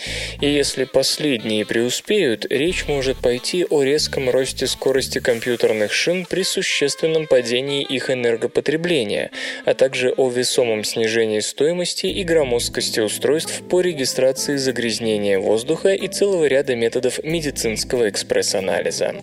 [0.40, 7.28] И если последние преуспеют, речь может пойти о резком росте скорости компьютерных шин при существенном
[7.28, 9.30] падении их энергопотребления потребления,
[9.64, 16.46] а также о весомом снижении стоимости и громоздкости устройств по регистрации загрязнения воздуха и целого
[16.46, 19.14] ряда методов медицинского экспресс-анализа.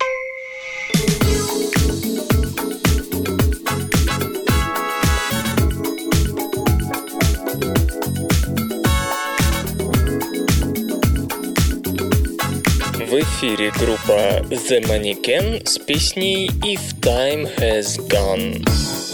[13.08, 19.07] В эфире группа The Mannequin с песней If Time Has Gone.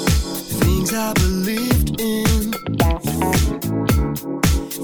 [0.96, 2.52] I believed in.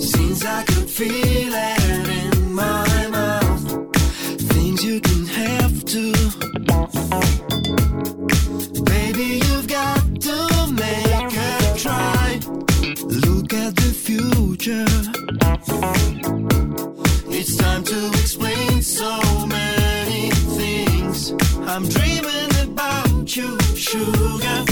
[0.00, 3.94] Seems I could feel it in my mouth.
[4.52, 6.12] Things you can have to.
[8.82, 12.40] Baby, you've got to make a try.
[13.06, 14.86] Look at the future.
[17.30, 21.34] It's time to explain so many things.
[21.68, 24.64] I'm dreaming about you, sugar.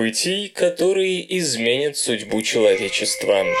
[0.00, 3.59] Событий, которые изменят судьбу человечества.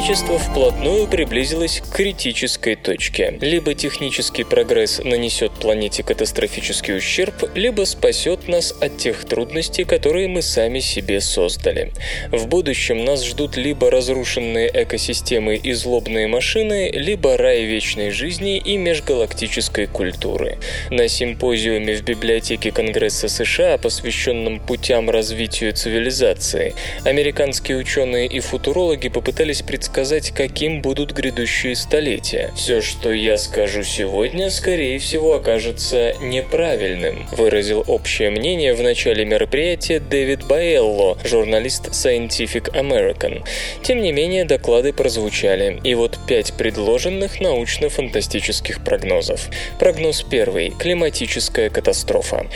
[0.00, 3.36] Человечество вплотную приблизилось к критической точке.
[3.42, 10.40] Либо технический прогресс нанесет планете катастрофический ущерб, либо спасет нас от тех трудностей, которые мы
[10.40, 11.92] сами себе создали.
[12.32, 18.78] В будущем нас ждут либо разрушенные экосистемы и злобные машины, либо рай вечной жизни и
[18.78, 20.56] межгалактической культуры.
[20.88, 26.74] На симпозиуме в библиотеке Конгресса США, посвященном путям развития цивилизации,
[27.04, 32.52] американские ученые и футурологи попытались пытаясь предсказать, каким будут грядущие столетия.
[32.54, 39.98] Все, что я скажу сегодня, скорее всего, окажется неправильным, выразил общее мнение в начале мероприятия
[39.98, 43.42] Дэвид Баэлло, журналист Scientific American.
[43.82, 49.48] Тем не менее, доклады прозвучали, и вот пять предложенных научно-фантастических прогнозов.
[49.80, 50.70] Прогноз первый.
[50.70, 52.46] Климатическая катастрофа.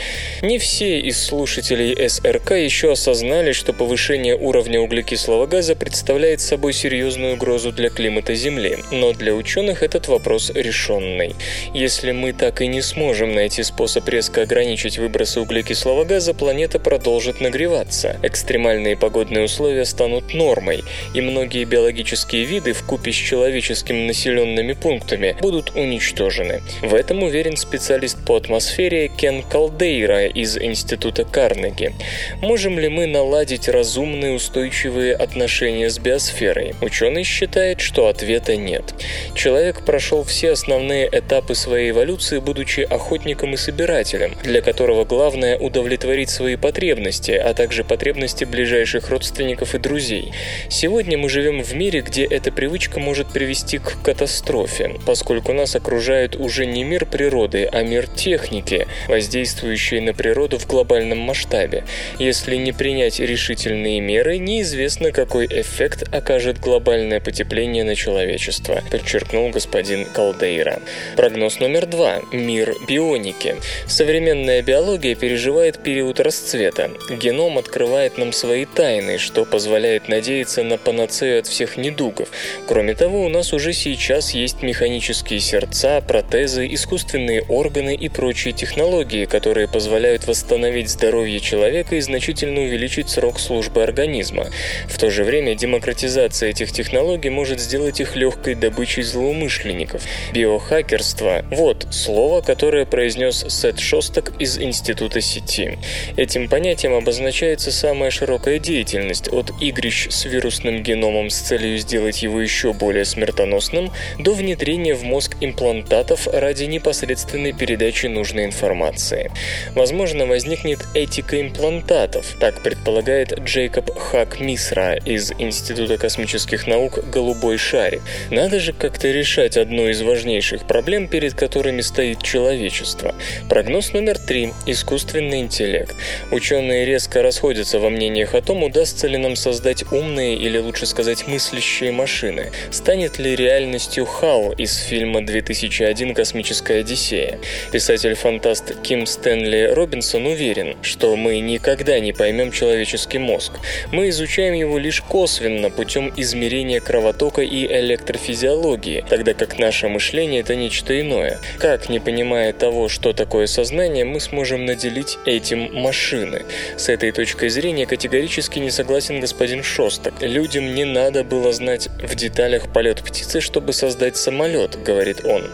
[0.41, 7.24] Не все из слушателей СРК еще осознали, что повышение уровня углекислого газа представляет собой серьезную
[7.33, 11.35] угрозу для климата Земли, но для ученых этот вопрос решенный.
[11.73, 17.41] Если мы так и не сможем найти способ резко ограничить выбросы углекислого газа, планета продолжит
[17.41, 18.17] нагреваться.
[18.23, 25.35] Экстремальные погодные условия станут нормой, и многие биологические виды в купе с человеческими населенными пунктами
[25.41, 26.61] будут уничтожены.
[26.81, 31.93] В этом уверен специалист по атмосфере Кен Калдейра из Института Карнеги.
[32.41, 36.75] Можем ли мы наладить разумные устойчивые отношения с биосферой?
[37.15, 38.93] Ученый считает, что ответа нет.
[39.35, 46.29] Человек прошел все основные этапы своей эволюции, будучи охотником и собирателем, для которого главное удовлетворить
[46.29, 50.33] свои потребности, а также потребности ближайших родственников и друзей.
[50.69, 56.35] Сегодня мы живем в мире, где эта привычка может привести к катастрофе, поскольку нас окружает
[56.35, 61.85] уже не мир природы, а мир техники, воздействующий на природу в глобальном масштабе.
[62.19, 66.59] Если не принять решительные меры, неизвестно, какой эффект окажет
[67.05, 70.79] глобальное потепление на человечество, подчеркнул господин Калдейра.
[71.15, 72.21] Прогноз номер два.
[72.31, 73.55] Мир бионики.
[73.87, 76.89] Современная биология переживает период расцвета.
[77.09, 82.29] Геном открывает нам свои тайны, что позволяет надеяться на панацею от всех недугов.
[82.67, 89.25] Кроме того, у нас уже сейчас есть механические сердца, протезы, искусственные органы и прочие технологии,
[89.25, 94.47] которые позволяют восстановить здоровье человека и значительно увеличить срок службы организма.
[94.87, 96.94] В то же время демократизация этих технологий
[97.29, 100.03] может сделать их легкой добычей злоумышленников.
[100.33, 105.77] Биохакерство– вот слово, которое произнес Сет Шостак из Института сети.
[106.15, 112.39] Этим понятием обозначается самая широкая деятельность от игрищ с вирусным геномом с целью сделать его
[112.41, 119.31] еще более смертоносным до внедрения в мозг имплантатов ради непосредственной передачи нужной информации.
[119.73, 128.01] Возможно, возникнет этика имплантатов, так предполагает Джейкоб Хак Мисра из Института космических наук «Голубой шарик».
[128.31, 133.15] Надо же как-то решать одну из важнейших проблем, перед которыми стоит человечество.
[133.49, 135.95] Прогноз номер три– искусственный интеллект.
[136.31, 141.27] Ученые резко расходятся во мнениях о том, удастся ли нам создать умные или лучше сказать
[141.27, 142.51] мыслящие машины.
[142.71, 147.39] Станет ли реальностью Хал из фильма 2001 «Космическая Одиссея».
[147.71, 153.53] Писатель-фантаст Ким Стэнли Робинсон уверен, что мы никогда не поймем человеческий мозг.
[153.91, 160.55] Мы изучаем его лишь косвенно путем измерения кровотока и электрофизиологии, тогда как наше мышление– это
[160.55, 161.39] нечто иное.
[161.59, 166.43] Как, не понимая того, что такое сознание, мы сможем наделить этим машины?
[166.77, 170.13] С этой точкой зрения категорически не согласен господин Шостак.
[170.21, 175.49] Людям не надо было знать в деталях полет птицы, чтобы создать самолет, говорит он.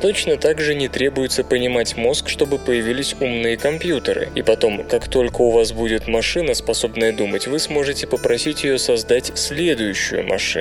[0.00, 4.28] Точно так же не требуется понимать мозг, чтобы появились умные компьютеры.
[4.34, 9.32] И потом, как только у вас будет машина, способная думать, вы сможете попросить ее создать
[9.36, 10.55] следующую машину.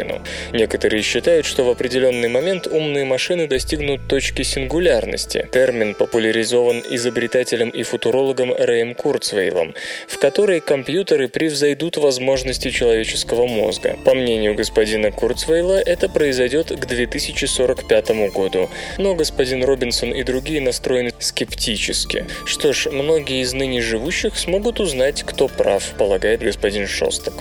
[0.51, 5.47] Некоторые считают, что в определенный момент умные машины достигнут точки сингулярности.
[5.51, 9.73] Термин популяризован изобретателем и футурологом Рэем Курцвейлом,
[10.07, 13.97] в которой компьютеры превзойдут возможности человеческого мозга.
[14.05, 18.69] По мнению господина Курцвейла, это произойдет к 2045 году.
[18.97, 22.25] Но господин Робинсон и другие настроены скептически.
[22.45, 27.33] Что ж, многие из ныне живущих смогут узнать, кто прав, полагает господин Шостак.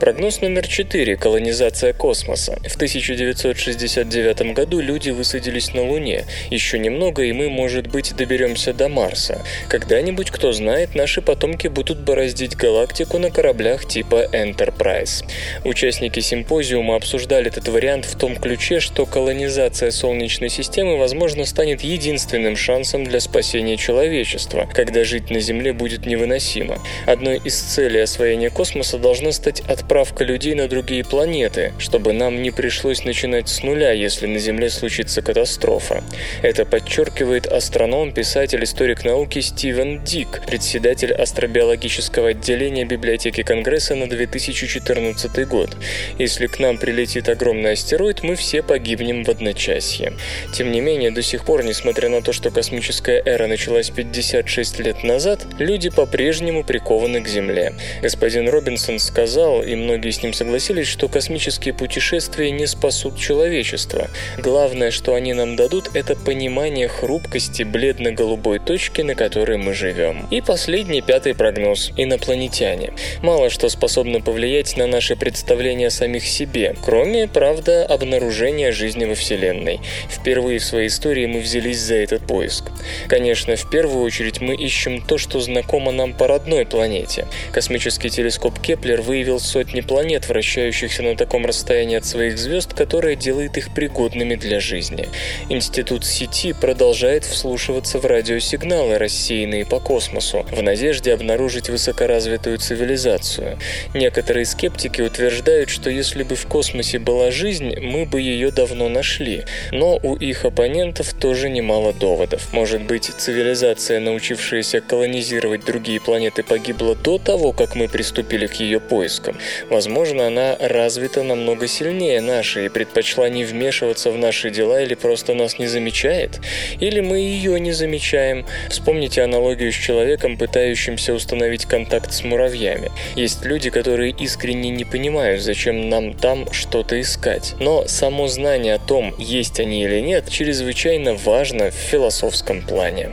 [0.00, 1.16] Прогноз номер 4.
[1.16, 2.58] Колонизация космоса.
[2.66, 6.24] В 1969 году люди высадились на Луне.
[6.50, 9.44] Еще немного, и мы, может быть, доберемся до Марса.
[9.68, 15.24] Когда-нибудь, кто знает, наши потомки будут бороздить галактику на кораблях типа Enterprise.
[15.64, 22.56] Участники симпозиума обсуждали этот вариант в том ключе, что колонизация Солнечной системы, возможно, станет единственным
[22.56, 26.78] шансом для спасения человечества, когда жить на Земле будет невыносимо.
[27.06, 32.50] Одной из целей освоения космоса должна стать отправка людей на другие планеты, чтобы нам не
[32.50, 36.04] пришлось начинать с нуля, если на Земле случится катастрофа.
[36.42, 45.48] Это подчеркивает астроном, писатель, историк науки Стивен Дик, председатель астробиологического отделения библиотеки Конгресса на 2014
[45.48, 45.78] год.
[46.18, 50.12] Если к нам прилетит огромный астероид, мы все погибнем в одночасье.
[50.52, 55.04] Тем не менее, до сих пор, несмотря на то, что космическая эра началась 56 лет
[55.04, 57.72] назад, люди по-прежнему прикованы к Земле.
[58.02, 64.08] Господин Робинсон сказал, и многие с ним согласились, что космические путешествия не спасут человечество.
[64.36, 70.26] Главное, что они нам дадут, это понимание хрупкости бледно-голубой точки, на которой мы живем.
[70.30, 72.92] И последний, пятый прогноз– инопланетяне.
[73.22, 79.14] Мало что способно повлиять на наши представления о самих себе, кроме, правда, обнаружения жизни во
[79.14, 79.80] Вселенной.
[80.10, 82.64] Впервые в своей истории мы взялись за этот поиск.
[83.06, 87.26] Конечно, в первую очередь мы ищем то, что знакомо нам по родной планете.
[87.52, 93.58] Космический телескоп Кеплер выявил сотни планет, вращающихся на таком расстоянии от своих звезд, которое делает
[93.58, 95.08] их пригодными для жизни.
[95.50, 103.58] Институт SETI продолжает вслушиваться в радиосигналы, рассеянные по космосу, в надежде обнаружить высокоразвитую цивилизацию.
[103.94, 109.44] Некоторые скептики утверждают, что если бы в космосе была жизнь, мы бы ее давно нашли.
[109.70, 112.52] Но у их оппонентов тоже немало доводов.
[112.52, 118.80] Может быть, цивилизация, научившаяся колонизировать другие планеты, погибла до того, как мы приступили к ее
[118.80, 119.36] поискам.
[119.68, 125.34] Возможно, она развита намного сильнее нашей и предпочла не вмешиваться в наши дела или просто
[125.34, 126.40] нас не замечает.
[126.78, 128.46] Или мы ее не замечаем.
[128.68, 132.90] Вспомните аналогию с человеком, пытающимся установить контакт с муравьями.
[133.16, 137.54] Есть люди, которые искренне не понимают, зачем нам там что-то искать.
[137.58, 143.10] Но само знание о том, есть они или нет, чрезвычайно важно в философском плане.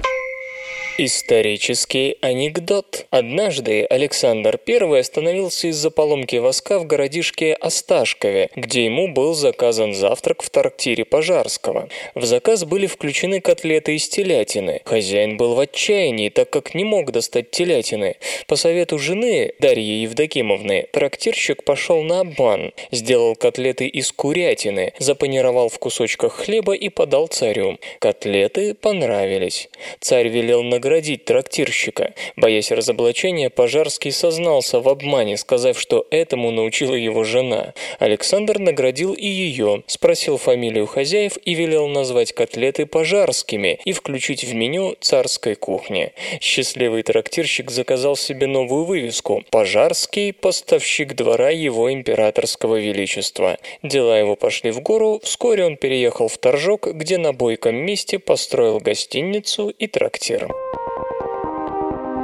[0.97, 3.05] Исторический анекдот.
[3.09, 10.41] Однажды Александр I остановился из-за поломки воска в городишке Осташкове, где ему был заказан завтрак
[10.41, 11.89] в трактире Пожарского.
[12.13, 14.83] В заказ были включены котлеты из телятины.
[14.85, 18.15] Хозяин был в отчаянии, так как не мог достать телятины.
[18.47, 22.71] По совету жены, Дарьи Евдокимовны, трактирщик пошел на обман.
[22.91, 27.79] Сделал котлеты из курятины, запанировал в кусочках хлеба и подал царю.
[27.99, 29.67] Котлеты понравились.
[29.99, 32.13] Царь велел наградить наградить трактирщика.
[32.35, 37.73] Боясь разоблачения, Пожарский сознался в обмане, сказав, что этому научила его жена.
[37.97, 44.53] Александр наградил и ее, спросил фамилию хозяев и велел назвать котлеты пожарскими и включить в
[44.53, 46.11] меню царской кухни.
[46.39, 53.57] Счастливый трактирщик заказал себе новую вывеску «Пожарский, поставщик двора его императорского величества».
[53.81, 58.79] Дела его пошли в гору, вскоре он переехал в Торжок, где на бойком месте построил
[58.79, 60.45] гостиницу и трактир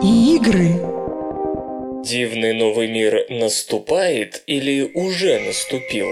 [0.03, 0.69] игры.
[2.03, 6.07] Дивный новый мир наступает или уже наступил?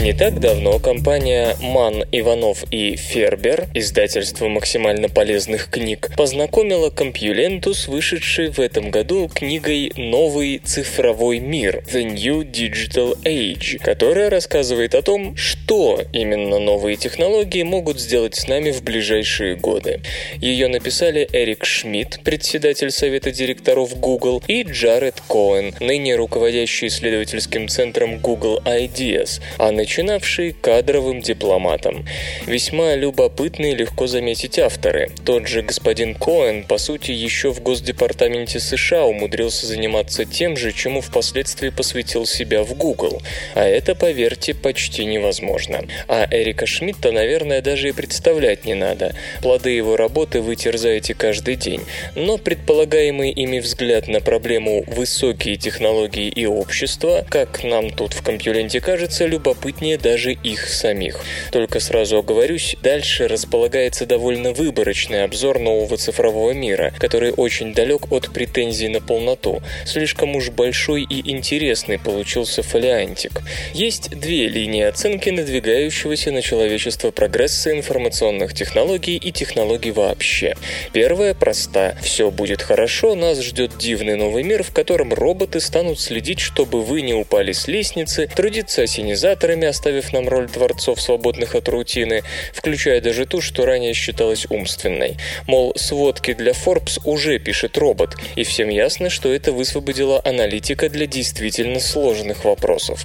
[0.00, 7.86] Не так давно компания Ман, Иванов и Фербер, издательство максимально полезных книг, познакомила компьюленту с
[7.86, 15.02] вышедшей в этом году книгой «Новый цифровой мир» The New Digital Age, которая рассказывает о
[15.02, 20.00] том, что именно новые технологии могут сделать с нами в ближайшие годы.
[20.36, 28.18] Ее написали Эрик Шмидт, председатель совета директоров Google, и Джаред Коэн, ныне руководящий исследовательским центром
[28.18, 32.06] Google Ideas, а начинавший кадровым дипломатом.
[32.46, 35.10] Весьма любопытные легко заметить авторы.
[35.24, 41.00] Тот же господин Коэн, по сути, еще в Госдепартаменте США умудрился заниматься тем же, чему
[41.00, 43.20] впоследствии посвятил себя в Google.
[43.56, 45.84] А это, поверьте, почти невозможно.
[46.06, 49.16] А Эрика Шмидта, наверное, даже и представлять не надо.
[49.42, 51.82] Плоды его работы вы терзаете каждый день.
[52.14, 58.80] Но предполагаемый ими взгляд на проблему «высокие технологии и общество», как нам тут в компьюленте
[58.80, 61.20] кажется, любопытнее любопытнее даже их самих.
[61.52, 68.32] Только сразу оговорюсь, дальше располагается довольно выборочный обзор нового цифрового мира, который очень далек от
[68.32, 69.62] претензий на полноту.
[69.86, 73.42] Слишком уж большой и интересный получился фолиантик.
[73.74, 80.54] Есть две линии оценки надвигающегося на человечество прогресса информационных технологий и технологий вообще.
[80.92, 81.96] Первая проста.
[82.02, 87.02] Все будет хорошо, нас ждет дивный новый мир, в котором роботы станут следить, чтобы вы
[87.02, 93.26] не упали с лестницы, трудиться осенизаторами, оставив нам роль творцов, свободных от рутины, включая даже
[93.26, 95.16] ту, что ранее считалась умственной.
[95.46, 101.06] Мол, сводки для Forbes уже пишет робот, и всем ясно, что это высвободило аналитика для
[101.06, 103.04] действительно сложных вопросов.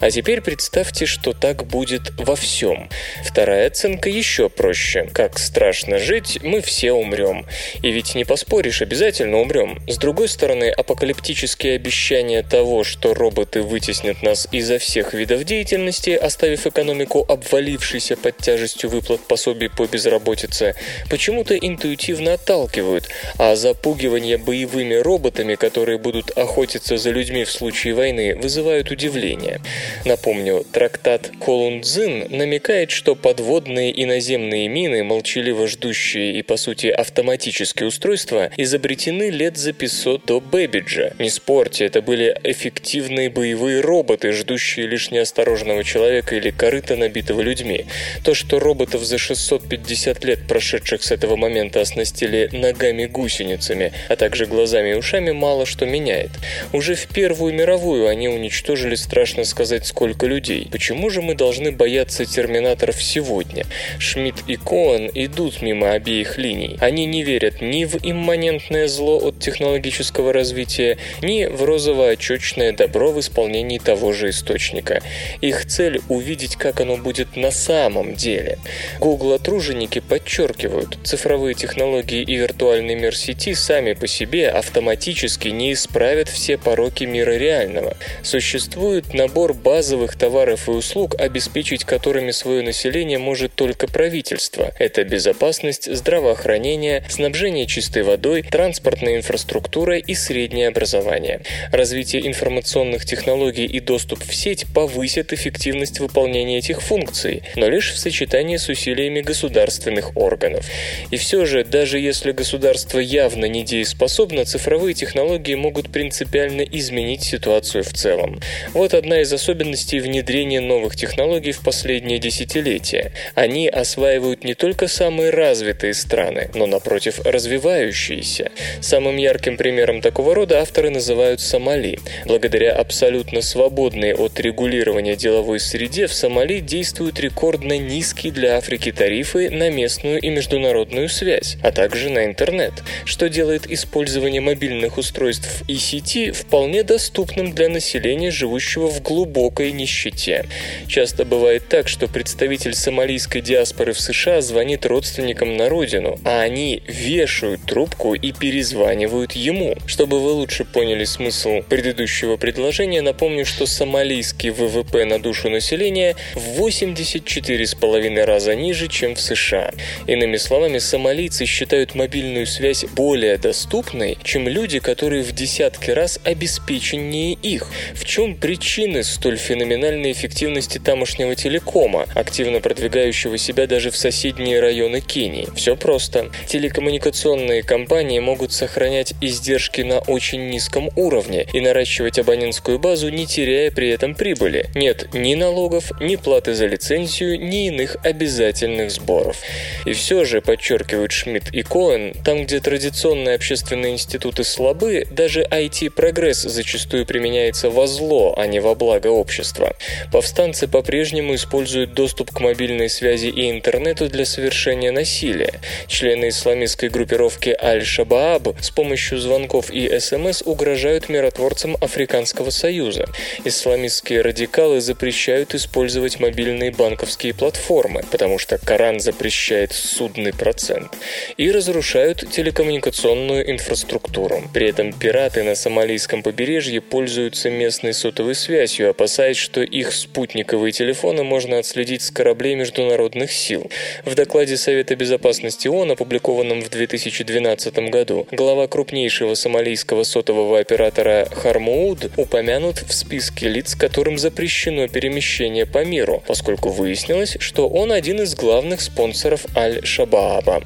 [0.00, 2.88] А теперь представьте, что так будет во всем.
[3.24, 5.08] Вторая оценка еще проще.
[5.12, 7.46] Как страшно жить, мы все умрем.
[7.82, 9.78] И ведь не поспоришь, обязательно умрем.
[9.86, 16.26] С другой стороны, апокалиптические обещания того, что роботы вытеснят нас изо всех видов деятельности, власти,
[16.26, 20.74] оставив экономику обвалившейся под тяжестью выплат пособий по безработице,
[21.10, 28.36] почему-то интуитивно отталкивают, а запугивание боевыми роботами, которые будут охотиться за людьми в случае войны,
[28.36, 29.60] вызывают удивление.
[30.04, 37.88] Напомню, трактат Колундзин намекает, что подводные и наземные мины, молчаливо ждущие и, по сути, автоматические
[37.88, 41.12] устройства, изобретены лет за 500 до Бэбиджа.
[41.18, 47.86] Не спорьте, это были эффективные боевые роботы, ждущие лишь неосторожного человека или корыта, набитого людьми.
[48.24, 54.90] То, что роботов за 650 лет, прошедших с этого момента, оснастили ногами-гусеницами, а также глазами
[54.90, 56.30] и ушами, мало что меняет.
[56.72, 60.68] Уже в Первую мировую они уничтожили, страшно сказать, сколько людей.
[60.70, 63.64] Почему же мы должны бояться терминаторов сегодня?
[63.98, 66.76] Шмидт и Коэн идут мимо обеих линий.
[66.80, 73.20] Они не верят ни в имманентное зло от технологического развития, ни в розово-очечное добро в
[73.20, 75.02] исполнении того же источника.
[75.40, 78.58] Их цель– увидеть, как оно будет на самом деле.
[78.98, 86.56] Google-труженики подчеркивают, цифровые технологии и виртуальный мир сети сами по себе автоматически не исправят все
[86.56, 87.94] пороки мира реального.
[88.22, 94.72] Существует набор базовых товаров и услуг, обеспечить которыми свое население может только правительство.
[94.78, 101.42] Это безопасность, здравоохранение, снабжение чистой водой, транспортная инфраструктура и среднее образование.
[101.70, 105.65] Развитие информационных технологий и доступ в сеть повысят эффективность
[106.00, 110.66] выполнения этих функций, но лишь в сочетании с усилиями государственных органов.
[111.10, 117.92] И все же, даже если государство явно недееспособно, цифровые технологии могут принципиально изменить ситуацию в
[117.92, 118.40] целом.
[118.72, 123.12] Вот одна из особенностей внедрения новых технологий в последние десятилетия.
[123.34, 128.50] Они осваивают не только самые развитые страны, но, напротив, развивающиеся.
[128.80, 131.98] Самым ярким примером такого рода авторы называют Сомали.
[132.24, 139.50] Благодаря абсолютно свободной от регулирования деловой среде в Сомали действуют рекордно низкие для Африки тарифы
[139.50, 142.72] на местную и международную связь, а также на интернет,
[143.04, 150.46] что делает использование мобильных устройств и сети вполне доступным для населения, живущего в глубокой нищете.
[150.86, 156.82] Часто бывает так, что представитель сомалийской диаспоры в США звонит родственникам на родину, а они
[156.86, 159.76] вешают трубку и перезванивают ему.
[159.86, 166.60] Чтобы вы лучше поняли смысл предыдущего предложения, напомню, что сомалийский ВВП на душу населения в
[166.60, 169.70] 84,5 раза ниже, чем в США.
[170.06, 177.34] Иными словами, сомалийцы считают мобильную связь более доступной, чем люди, которые в десятки раз обеспеченнее
[177.34, 177.68] их.
[177.94, 185.00] В чем причины столь феноменальной эффективности тамошнего телекома, активно продвигающего себя даже в соседние районы
[185.00, 185.48] Кении?
[185.54, 186.30] Все просто.
[186.48, 193.70] Телекоммуникационные компании могут сохранять издержки на очень низком уровне и наращивать абонентскую базу, не теряя
[193.70, 194.68] при этом прибыли.
[194.74, 199.36] Нет ни налогов, ни платы за лицензию, ни иных обязательных сборов.
[199.84, 206.42] И все же, подчеркивают Шмидт и Коэн, там, где традиционные общественные институты слабы, даже IT-прогресс
[206.42, 209.76] зачастую применяется во зло, а не во благо общества.
[210.12, 215.60] Повстанцы по-прежнему используют доступ к мобильной связи и интернету для совершения насилия.
[215.86, 223.06] Члены исламистской группировки Аль-Шабааб с помощью звонков и СМС угрожают миротворцам Африканского Союза.
[223.44, 230.92] Исламистские радикалы запрещают использовать мобильные банковские платформы, потому что Коран запрещает судный процент,
[231.36, 234.42] и разрушают телекоммуникационную инфраструктуру.
[234.54, 241.24] При этом пираты на сомалийском побережье пользуются местной сотовой связью, опасаясь, что их спутниковые телефоны
[241.24, 243.68] можно отследить с кораблей международных сил.
[244.04, 252.12] В докладе Совета безопасности ООН, опубликованном в 2012 году, глава крупнейшего сомалийского сотового оператора Хармууд
[252.16, 254.86] упомянут в списке лиц, которым запрещено
[255.16, 260.62] перемещение по миру, поскольку выяснилось, что он один из главных спонсоров Аль-Шабааба.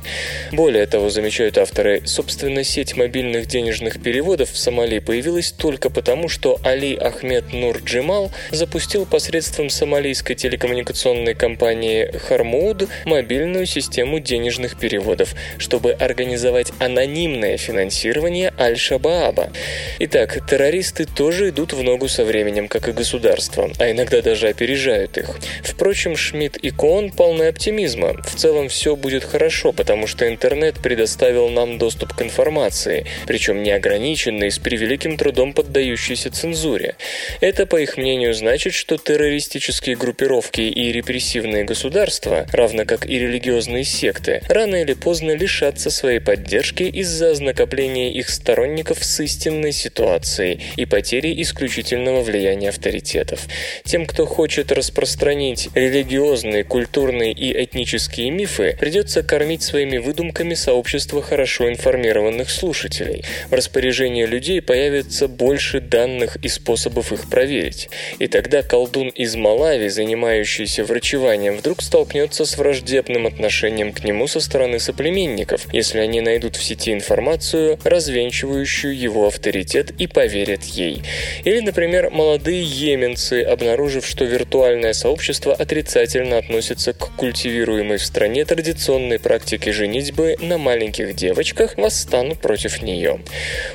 [0.51, 6.59] Более того, замечают авторы, собственно, сеть мобильных денежных переводов в Сомали появилась только потому, что
[6.64, 15.92] Али Ахмед Нур Джимал запустил посредством сомалийской телекоммуникационной компании Хармууд мобильную систему денежных переводов, чтобы
[15.92, 19.53] организовать анонимное финансирование Аль-Шабааба.
[20.01, 25.18] Итак, террористы тоже идут в ногу со временем, как и государство, а иногда даже опережают
[25.18, 25.30] их.
[25.62, 28.22] Впрочем, Шмидт и Коон полны оптимизма.
[28.22, 34.51] В целом все будет хорошо, потому что интернет предоставил нам доступ к информации, причем неограниченный,
[34.51, 36.97] с превеликим трудом поддающийся цензуре.
[37.41, 43.84] Это, по их мнению, значит, что террористические группировки и репрессивные государства, равно как и религиозные
[43.84, 50.86] секты, рано или поздно лишатся своей поддержки из-за ознакомления их сторонников с истинной ситуацией и
[50.86, 53.41] потери исключительного влияния авторитетов.
[53.84, 61.71] Тем, кто хочет распространить религиозные, культурные и этнические мифы, придется кормить своими выдумками сообщество хорошо
[61.71, 63.25] информированных слушателей.
[63.49, 67.89] В распоряжении людей появится больше данных и способов их проверить.
[68.18, 74.41] И тогда колдун из Малави, занимающийся врачеванием, вдруг столкнется с враждебным отношением к нему со
[74.41, 81.05] стороны соплеменников, если они найдут в сети информацию, развенчивающую его авторитет и поверят ей.
[81.45, 89.20] Или, например, молодые йеменцы, обнаружив, что виртуальное сообщество отрицательно относится к культивируемой в стране традиционной
[89.20, 93.20] практике женитьбы на маленьких девочках, восстанут против нее.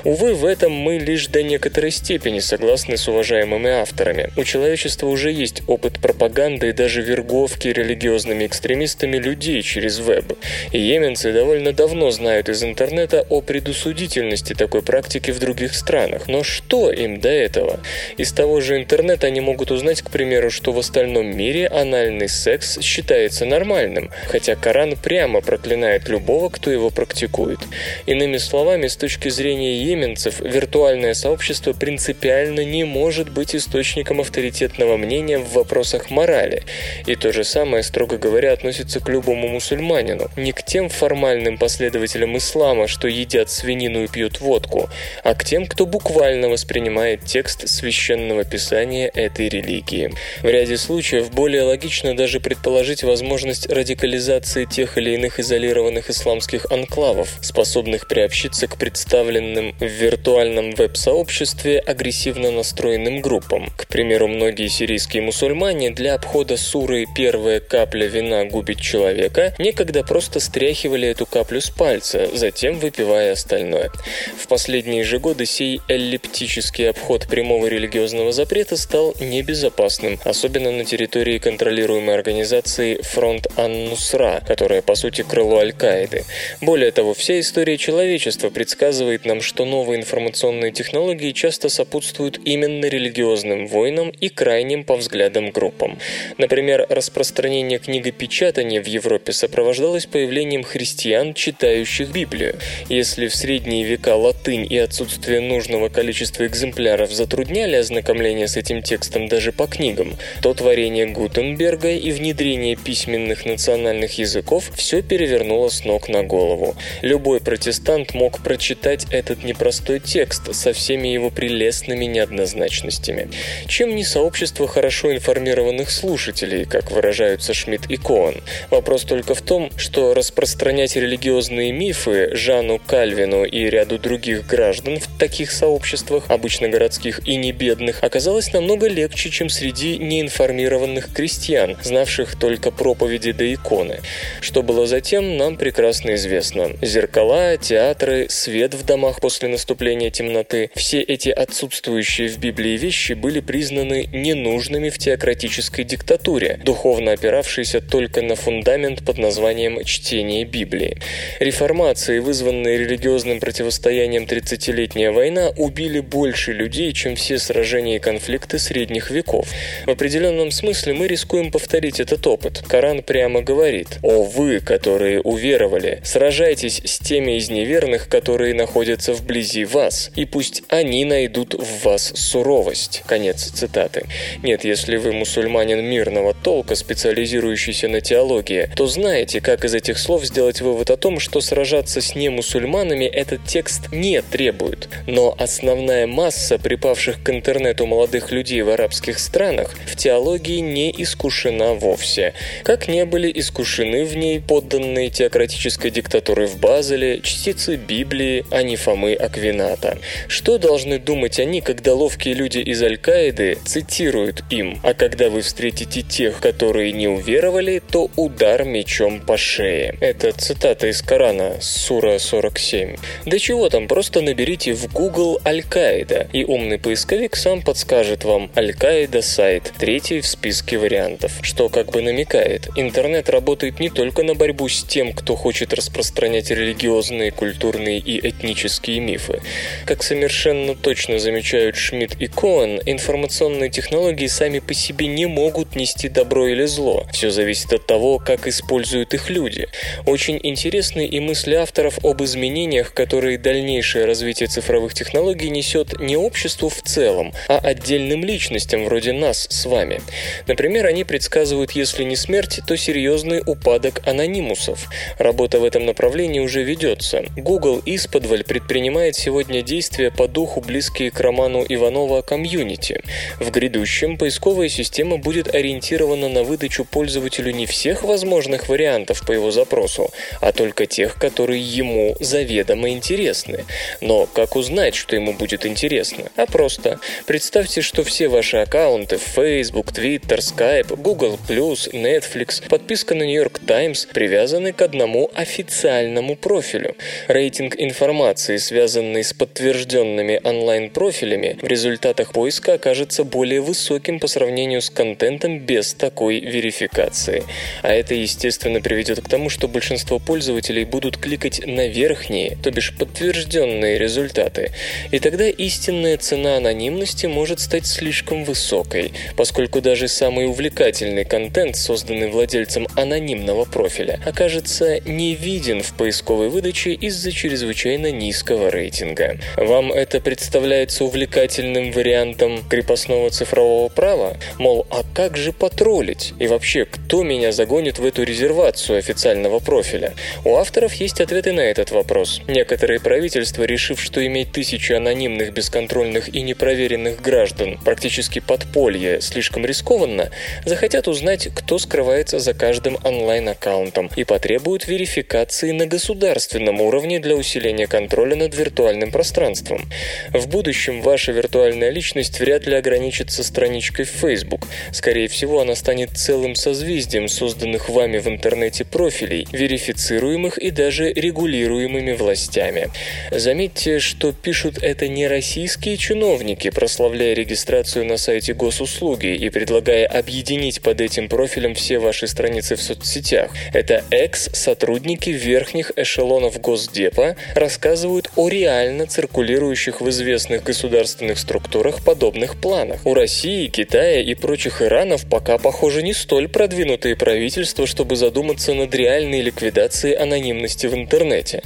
[0.04, 4.30] Увы, в этом мы лишь до некоторой степени согласны с уважаемыми авторами.
[4.36, 10.34] У человечества уже есть опыт пропаганды и даже верговки религиозными экстремистами людей через веб.
[10.70, 16.28] И йеменцы довольно давно знают из интернета о предусудительности такой практики в других странах.
[16.28, 17.80] Но что им до этого?
[18.18, 22.80] Из того же интернета они могут узнать, к примеру, что в остальном мире анальный секс
[22.80, 27.60] считается нормальным, хотя Коран прямо проклинает любого, кто его практикует.
[28.06, 35.38] Иными словами, с точки зрения йеменцев, виртуальное сообщество принципиально не может быть источником авторитетного мнения
[35.38, 36.64] в вопросах морали.
[37.06, 40.28] И то же самое, строго говоря, относится к любому мусульманину.
[40.36, 44.88] Не к тем формальным последователям ислама, что едят свинину и пьют водку,
[45.22, 50.12] а к тем, кто буквально воспринимает текст священного писания этой религии.
[50.42, 57.28] В ряде случаев более логично даже предположить возможность радикализации тех или иных изолированных исламских анклавов,
[57.40, 63.72] способных приобщиться к представленным в виртуальном веб-сообществе агрессивно настроенным группам.
[63.76, 70.40] К примеру, многие сирийские мусульмане для обхода суры «Первая капля вина губит человека» некогда просто
[70.40, 73.90] стряхивали эту каплю с пальца, затем выпивая остальное.
[74.38, 81.38] В последние же годы сей эллиптический обход прямого религиозного запрета стал небезопасным, особенно на территории
[81.38, 86.24] контролируемой организации Фронт Ан-Нусра, которая по сути крыло Аль-Каиды.
[86.60, 93.66] Более того, вся история человечества предсказывает нам, что новые информационные технологии часто сопутствуют именно религиозным
[93.66, 95.98] войнам и крайним по взглядам группам.
[96.38, 102.56] Например, распространение книгопечатания в Европе сопровождалось появлением христиан, читающих Библию.
[102.88, 109.28] Если в средние века латынь и отсутствие нужного количества экземпляров затрудняли ознакомление с этим текстом
[109.28, 109.95] даже по книгам,
[110.42, 116.76] то творение Гутенберга и внедрение письменных национальных языков все перевернуло с ног на голову.
[117.02, 123.28] Любой протестант мог прочитать этот непростой текст со всеми его прелестными неоднозначностями.
[123.68, 128.42] Чем не сообщество хорошо информированных слушателей, как выражаются Шмидт и Коэн?
[128.70, 135.18] Вопрос только в том, что распространять религиозные мифы Жану Кальвину и ряду других граждан в
[135.18, 142.36] таких сообществах, обычно городских и не бедных, оказалось намного легче, чем среди неинформированных крестьян, знавших
[142.36, 144.00] только проповеди до иконы.
[144.40, 146.72] Что было затем, нам прекрасно известно.
[146.82, 153.40] Зеркала, театры, свет в домах после наступления темноты– все эти отсутствующие в Библии вещи были
[153.40, 160.98] признаны ненужными в теократической диктатуре, духовно опиравшейся только на фундамент под названием «чтение Библии».
[161.40, 169.10] Реформации, вызванные религиозным противостоянием 30-летняя война, убили больше людей, чем все сражения и конфликты средних
[169.10, 169.48] веков.
[169.84, 172.62] В определенном смысле мы рискуем повторить этот опыт.
[172.66, 179.64] Коран прямо говорит «О вы, которые уверовали, сражайтесь с теми из неверных, которые находятся вблизи
[179.64, 183.02] вас, и пусть они найдут в вас суровость».
[183.06, 184.06] Конец цитаты.
[184.42, 190.24] Нет, если вы мусульманин мирного толка, специализирующийся на теологии, то знаете, как из этих слов
[190.24, 194.88] сделать вывод о том, что сражаться с немусульманами этот текст не требует.
[195.06, 201.74] Но основная масса припавших к интернету молодых людей в арабских странах в теологии не искушена
[201.74, 202.34] вовсе.
[202.62, 208.76] Как не были искушены в ней подданные теократической диктатуры в Базеле, частицы Библии, а не
[208.76, 209.98] Фомы Аквината.
[210.28, 216.02] Что должны думать они, когда ловкие люди из Аль-Каиды цитируют им, а когда вы встретите
[216.02, 219.96] тех, которые не уверовали, то удар мечом по шее.
[220.00, 222.96] Это цитата из Корана, Сура 47.
[223.24, 229.22] Да чего там, просто наберите в Google Аль-Каида, и умный поисковик сам подскажет вам Аль-Каида
[229.22, 229.45] сайт,
[229.78, 234.82] третий в списке вариантов, что как бы намекает, интернет работает не только на борьбу с
[234.82, 239.40] тем, кто хочет распространять религиозные, культурные и этнические мифы.
[239.84, 246.08] Как совершенно точно замечают Шмидт и Коэн, информационные технологии сами по себе не могут нести
[246.08, 247.06] добро или зло.
[247.12, 249.68] Все зависит от того, как используют их люди.
[250.06, 256.68] Очень интересны и мысли авторов об изменениях, которые дальнейшее развитие цифровых технологий несет не обществу
[256.68, 260.00] в целом, а отдельным личностям вроде нас с вами.
[260.46, 264.88] Например, они предсказывают, если не смерть, то серьезный упадок анонимусов.
[265.18, 267.24] Работа в этом направлении уже ведется.
[267.36, 273.02] Google исподволь предпринимает сегодня действия по духу, близкие к роману Иванова «Комьюнити».
[273.40, 279.50] В грядущем поисковая система будет ориентирована на выдачу пользователю не всех возможных вариантов по его
[279.50, 280.10] запросу,
[280.40, 283.64] а только тех, которые ему заведомо интересны.
[284.00, 286.24] Но как узнать, что ему будет интересно?
[286.36, 286.98] А просто.
[287.26, 294.08] Представьте, что все ваши аккаунты Facebook, Twitter, Skype, Google+, Netflix, подписка на New York Times
[294.12, 296.96] привязаны к одному официальному профилю.
[297.28, 304.90] Рейтинг информации, связанный с подтвержденными онлайн-профилями, в результатах поиска окажется более высоким по сравнению с
[304.90, 307.44] контентом без такой верификации.
[307.82, 312.96] А это, естественно, приведет к тому, что большинство пользователей будут кликать на верхние, то бишь
[312.96, 314.72] подтвержденные результаты.
[315.10, 322.30] И тогда истинная цена анонимности может стать слишком высокой, поскольку даже самый увлекательный контент, созданный
[322.30, 329.38] владельцем анонимного профиля, окажется не виден в поисковой выдаче из-за чрезвычайно низкого рейтинга.
[329.56, 334.36] Вам это представляется увлекательным вариантом крепостного цифрового права?
[334.58, 336.34] Мол, а как же потроллить?
[336.38, 340.14] И вообще, кто меня загонит в эту резервацию официального профиля?
[340.44, 342.40] У авторов есть ответы на этот вопрос.
[342.46, 350.30] Некоторые правительства, решив, что иметь тысячи анонимных, бесконтрольных и непроверенных граждан практически подполье слишком рискованно,
[350.64, 357.86] захотят узнать, кто скрывается за каждым онлайн-аккаунтом и потребуют верификации на государственном уровне для усиления
[357.86, 359.88] контроля над виртуальным пространством.
[360.32, 364.66] В будущем ваша виртуальная личность вряд ли ограничится страничкой в Facebook.
[364.92, 372.12] Скорее всего, она станет целым созвездием созданных вами в интернете профилей, верифицируемых и даже регулируемыми
[372.12, 372.88] властями.
[373.30, 378.54] Заметьте, что пишут это не российские чиновники, прославляя регистрацию на сайте
[378.96, 383.50] госуслуги и предлагая объединить под этим профилем все ваши страницы в соцсетях.
[383.72, 393.04] Это экс-сотрудники верхних эшелонов Госдепа рассказывают о реально циркулирующих в известных государственных структурах подобных планах.
[393.04, 398.94] У России, Китая и прочих Иранов пока, похоже, не столь продвинутые правительства, чтобы задуматься над
[398.94, 401.62] реальной ликвидацией анонимности в интернете.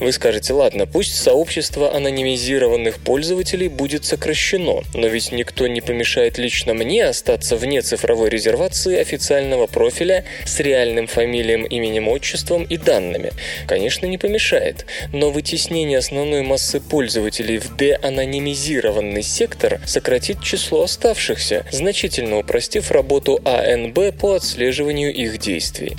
[0.00, 6.73] Вы скажете, ладно, пусть сообщество анонимизированных пользователей будет сокращено, но ведь никто не помешает лично
[6.74, 13.30] мне остаться вне цифровой резервации официального профиля с реальным фамилием, именем, отчеством и данными.
[13.66, 22.38] Конечно, не помешает, но вытеснение основной массы пользователей в деанонимизированный сектор сократит число оставшихся, значительно
[22.38, 25.96] упростив работу АНБ по отслеживанию их действий.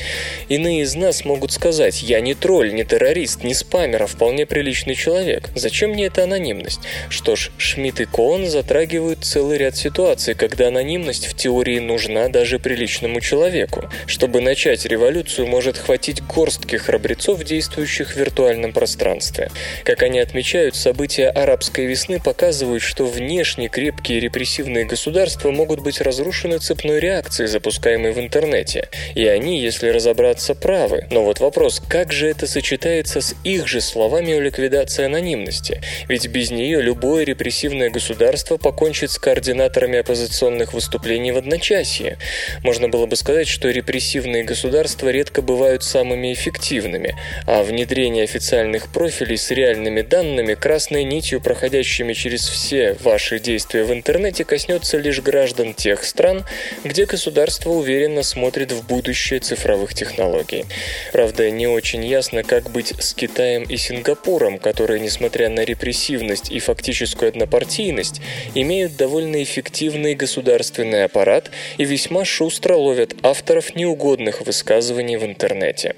[0.50, 4.96] Иные из нас могут сказать, я не тролль, не террорист, не спамер, а вполне приличный
[4.96, 5.50] человек.
[5.56, 6.82] Зачем мне эта анонимность?
[7.10, 12.60] Что ж, Шмидт и Коэн затрагивают целый ряд ситуаций, когда анонимность в теории нужна даже
[12.60, 13.90] приличному человеку.
[14.08, 19.50] Чтобы начать революцию, может хватить горстки храбрецов, действующих в виртуальном пространстве.
[19.84, 26.60] Как они отмечают, события арабской весны показывают, что внешне крепкие репрессивные государства могут быть разрушены
[26.60, 28.90] цепной реакцией, запускаемой в интернете.
[29.14, 31.08] И они, если разобраться, правы.
[31.12, 35.82] Но вот вопрос, как же это сочетается с их же словами о ликвидации анонимности?
[36.08, 42.18] Ведь без нее любое репрессивное государство покончит с координаторами оппозиционных выступлений в одночасье.
[42.64, 47.16] Можно было бы сказать, что репрессивные государства редко бывают самыми эффективными,
[47.48, 53.92] а внедрение официальных профилей с реальными данными, красной нитью, проходящими через все ваши действия в
[53.92, 56.46] интернете, коснется лишь граждан тех стран,
[56.84, 60.66] где государство уверенно смотрит в будущее цифровых технологий.
[61.12, 66.60] Правда, не очень ясно, как быть с Китаем и Сингапуром, которые, несмотря на репрессивность и
[66.60, 68.22] фактическую однопартийность,
[68.54, 75.96] имеют довольно эффективный государственный аппарат и весьма шустро ловят авторов неугодных высказываний в интернете.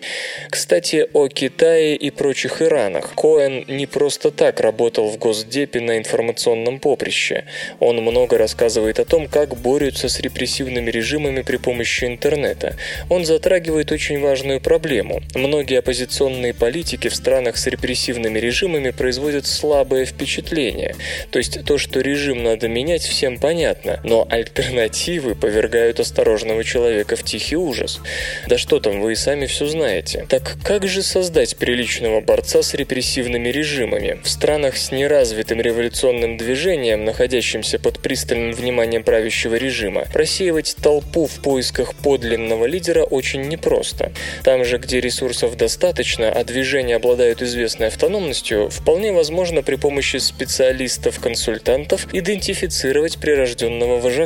[0.52, 3.14] Кстати, о Китае и прочих Иранах.
[3.16, 7.46] Коэн не просто так работал в Госдепе на информационном поприще.
[7.80, 12.76] Он много рассказывает о том, как борются с репрессивными режимами при помощи интернета.
[13.10, 15.22] Он затрагивает очень важную проблему.
[15.34, 20.96] Многие оппозиционные политики в странах с репрессивными режимами производят слабое впечатление.
[21.32, 27.24] То есть то, что режим надо менять, всем понятно, но альтернативы повергают осторожного человека в
[27.24, 28.02] тихий ужас.
[28.48, 30.26] Да что там, вы и сами все знаете.
[30.30, 34.20] Так как же создать приличного борца с репрессивными режимами?
[34.24, 41.42] В странах с неразвитым революционным движением, находящимся под пристальным вниманием правящего режима, просеивать толпу в
[41.42, 44.12] поисках подлинного лидера очень непросто.
[44.44, 52.08] Там же, где ресурсов достаточно, а движения обладают известной автономностью, вполне возможно при помощи специалистов-консультантов
[52.14, 54.17] идентифицировать прирожденного вожака,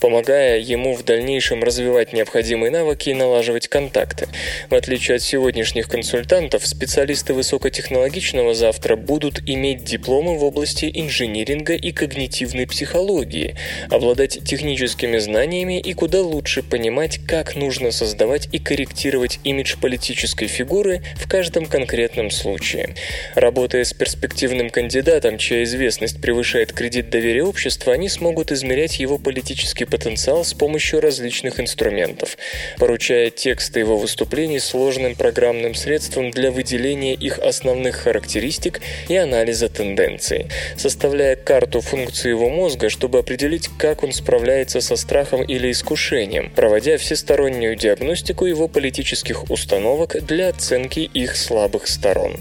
[0.00, 4.28] помогая ему в дальнейшем развивать необходимые навыки и налаживать контакты.
[4.70, 11.92] В отличие от сегодняшних консультантов, специалисты высокотехнологичного завтра будут иметь дипломы в области инжиниринга и
[11.92, 13.56] когнитивной психологии,
[13.90, 21.02] обладать техническими знаниями и куда лучше понимать, как нужно создавать и корректировать имидж политической фигуры
[21.16, 22.94] в каждом конкретном случае.
[23.34, 29.86] Работая с перспективным кандидатом, чья известность превышает кредит доверия общества, они смогут измерять его политический
[29.86, 32.38] потенциал с помощью различных инструментов,
[32.78, 40.46] поручая тексты его выступлений сложным программным средством для выделения их основных характеристик и анализа тенденций,
[40.76, 46.96] составляя карту функций его мозга, чтобы определить, как он справляется со страхом или искушением, проводя
[46.96, 52.36] всестороннюю диагностику его политических установок для оценки их слабых сторон.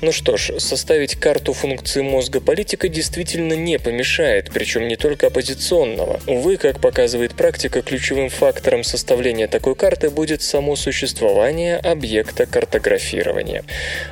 [0.00, 6.21] Ну что ж, составить карту функций мозга политика действительно не помешает, причем не только оппозиционного.
[6.28, 13.64] Увы, как показывает практика, ключевым фактором составления такой карты будет само существование объекта картографирования.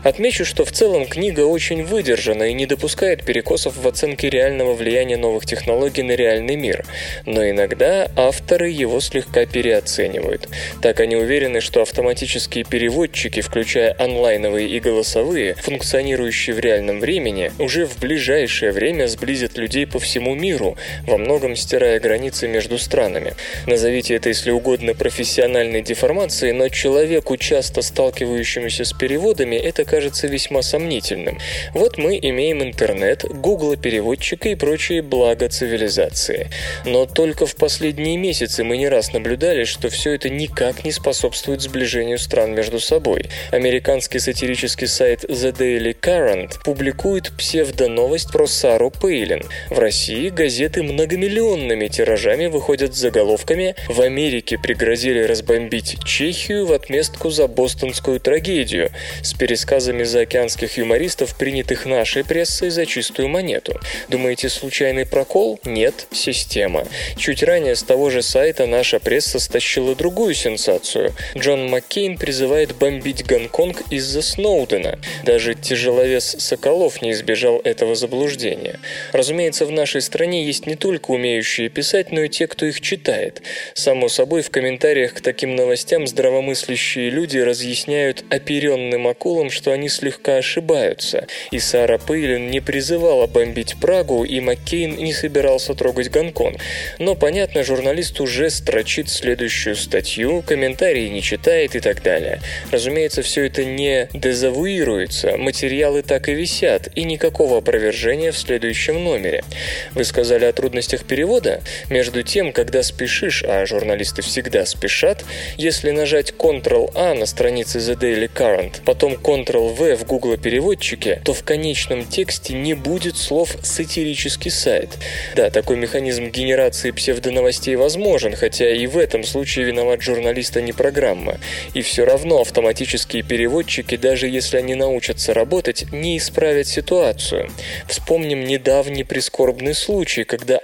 [0.03, 5.17] Отмечу, что в целом книга очень выдержана и не допускает перекосов в оценке реального влияния
[5.17, 6.85] новых технологий на реальный мир,
[7.27, 10.49] но иногда авторы его слегка переоценивают.
[10.83, 17.87] Так они уверены, что автоматические переводчики, включая онлайновые и голосовые, функционирующие в реальном времени, уже
[17.87, 23.35] в ближайшее время сблизят людей по всему миру, во многом стирая границы между странами.
[23.67, 30.63] Назовите это, если угодно, профессиональной деформацией, но человеку, часто сталкивающемуся с переводами, это кажется весьма
[30.63, 31.39] сомнительным.
[31.75, 36.51] Вот мы имеем интернет, гугла-переводчика и прочие блага цивилизации.
[36.85, 41.61] Но только в последние месяцы мы не раз наблюдали, что все это никак не способствует
[41.61, 43.27] сближению стран между собой.
[43.51, 49.43] Американский сатирический сайт The Daily Current публикует псевдоновость про Сару Пейлин.
[49.69, 57.31] В России газеты многомиллионными тиражами выходят с заголовками «В Америке пригрозили разбомбить Чехию в отместку
[57.31, 58.91] за бостонскую трагедию»
[59.23, 63.79] с пересказами заокеанских юмористов, принятых нашей прессой за чистую монету.
[64.09, 65.59] Думаете, случайный прокол?
[65.65, 66.87] Нет, система.
[67.17, 71.13] Чуть ранее с того же сайта наша пресса стащила другую сенсацию.
[71.37, 74.99] Джон Маккейн призывает бомбить Гонконг из-за Сноудена.
[75.25, 78.79] Даже тяжеловес Соколов не избежал этого заблуждения.
[79.13, 83.43] Разумеется, в нашей стране есть не только умеющие писать, но и те, кто их читает.
[83.75, 90.37] Само собой, в комментариях к таким новостям здравомыслящие люди разъясняют оперенным акулам, что они слегка
[90.37, 91.27] ошибаются.
[91.51, 96.59] И Сара Пейлин не призывала бомбить Прагу, и Маккейн не собирался трогать Гонконг.
[96.99, 102.41] Но, понятно, журналист уже строчит следующую статью, комментарии не читает и так далее.
[102.71, 109.45] Разумеется, все это не дезавуируется, материалы так и висят, и никакого опровержения в следующем номере.
[109.93, 111.60] Вы сказали о трудностях перевода?
[111.89, 115.25] Между тем, когда спешишь, а журналисты всегда спешат,
[115.57, 121.45] если нажать Ctrl-A на странице The Daily Current, потом Ctrl-V в Google переводчике, то в
[121.45, 124.91] конечном тексте не будет слов «сатирический сайт».
[125.37, 130.73] Да, такой механизм генерации псевдоновостей возможен, хотя и в этом случае виноват журналист, а не
[130.73, 131.39] программа.
[131.75, 137.51] И все равно автоматические переводчики, даже если они научатся работать, не исправят ситуацию.
[137.89, 140.59] Вспомним недавний прискорбный случай, когда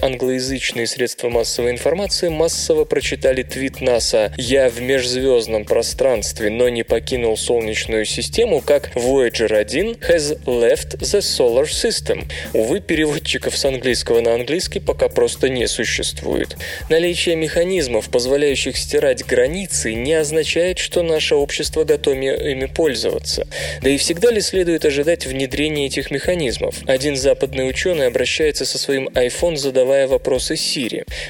[0.86, 7.36] англоязычные средства массовой информации массово прочитали твит НАСА «Я в межзвездном пространстве, но не покинул
[7.36, 12.24] Солнечную систему, как Voyager 1 has left the solar system».
[12.54, 16.56] Увы, переводчиков с английского на английский пока просто не существует.
[16.88, 23.46] Наличие механизмов, позволяющих стирать границы, не означает, что наше общество готово ими пользоваться.
[23.82, 26.76] Да и всегда ли следует ожидать внедрения этих механизмов?
[26.86, 30.75] Один западный ученый обращается со своим iPhone, задавая вопросы Siri.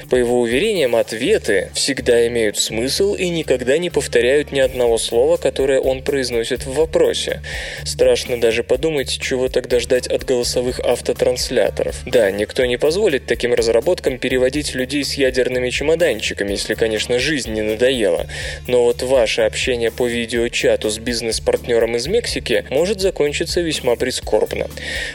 [0.09, 5.79] По его уверениям, ответы всегда имеют смысл и никогда не повторяют ни одного слова, которое
[5.79, 7.41] он произносит в вопросе.
[7.85, 11.95] Страшно даже подумать, чего тогда ждать от голосовых автотрансляторов.
[12.05, 17.61] Да, никто не позволит таким разработкам переводить людей с ядерными чемоданчиками, если, конечно, жизнь не
[17.61, 18.27] надоела.
[18.67, 24.67] Но вот ваше общение по видеочату с бизнес-партнером из Мексики может закончиться весьма прискорбно.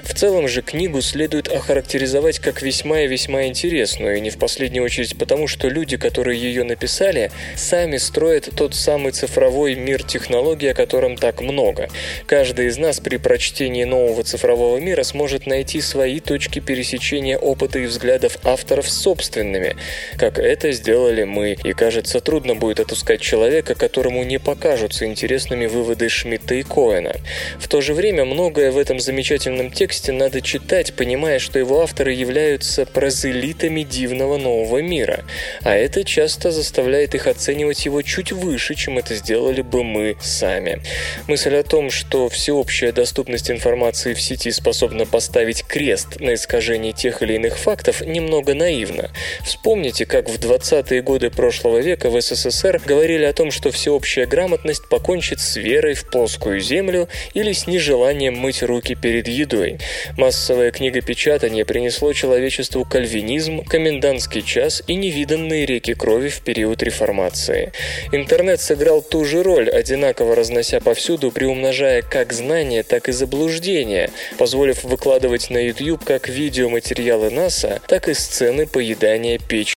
[0.02, 5.18] В целом же книгу следует охарактеризовать как весьма и весьма интересную, не в последнюю очередь
[5.18, 11.16] потому, что люди, которые ее написали, сами строят тот самый цифровой мир технологий, о котором
[11.16, 11.88] так много.
[12.26, 17.86] Каждый из нас при прочтении нового цифрового мира сможет найти свои точки пересечения опыта и
[17.86, 19.76] взглядов авторов собственными,
[20.16, 26.08] как это сделали мы, и кажется, трудно будет отыскать человека, которому не покажутся интересными выводы
[26.08, 27.14] Шмидта и Коэна.
[27.58, 32.12] В то же время многое в этом замечательном тексте надо читать, понимая, что его авторы
[32.12, 33.82] являются прозелитами
[34.12, 35.24] дивного нового мира,
[35.62, 40.82] а это часто заставляет их оценивать его чуть выше, чем это сделали бы мы сами.
[41.28, 47.22] Мысль о том, что всеобщая доступность информации в сети способна поставить крест на искажении тех
[47.22, 49.10] или иных фактов, немного наивна.
[49.44, 54.88] Вспомните, как в 20-е годы прошлого века в СССР говорили о том, что всеобщая грамотность
[54.90, 59.78] покончит с верой в плоскую землю или с нежеланием мыть руки перед едой.
[60.18, 63.62] Массовое книгопечатание принесло человечеству кальвинизм,
[64.02, 67.72] комендантский час и невиданные реки крови в период реформации.
[68.10, 74.82] Интернет сыграл ту же роль, одинаково разнося повсюду, приумножая как знания, так и заблуждения, позволив
[74.82, 79.74] выкладывать на YouTube как видеоматериалы НАСА, так и сцены поедания печи.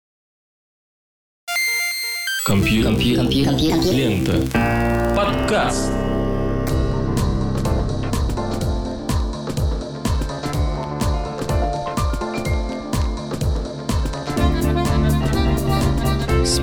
[2.46, 2.92] Компьютер.
[2.92, 3.24] Компьютер.
[3.24, 3.92] Компьютер.
[3.92, 5.16] Лента.
[5.16, 6.01] Подкаст.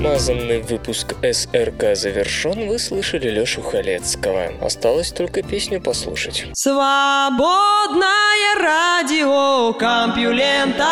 [0.00, 4.46] Смазанный выпуск СРК завершен, вы слышали Лешу Халецкого.
[4.62, 6.46] Осталось только песню послушать.
[6.54, 8.08] Свободное
[8.58, 10.86] радио Компьюлента.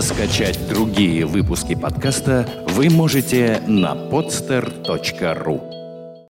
[0.00, 5.79] Скачать другие выпуски подкаста вы можете на podster.ru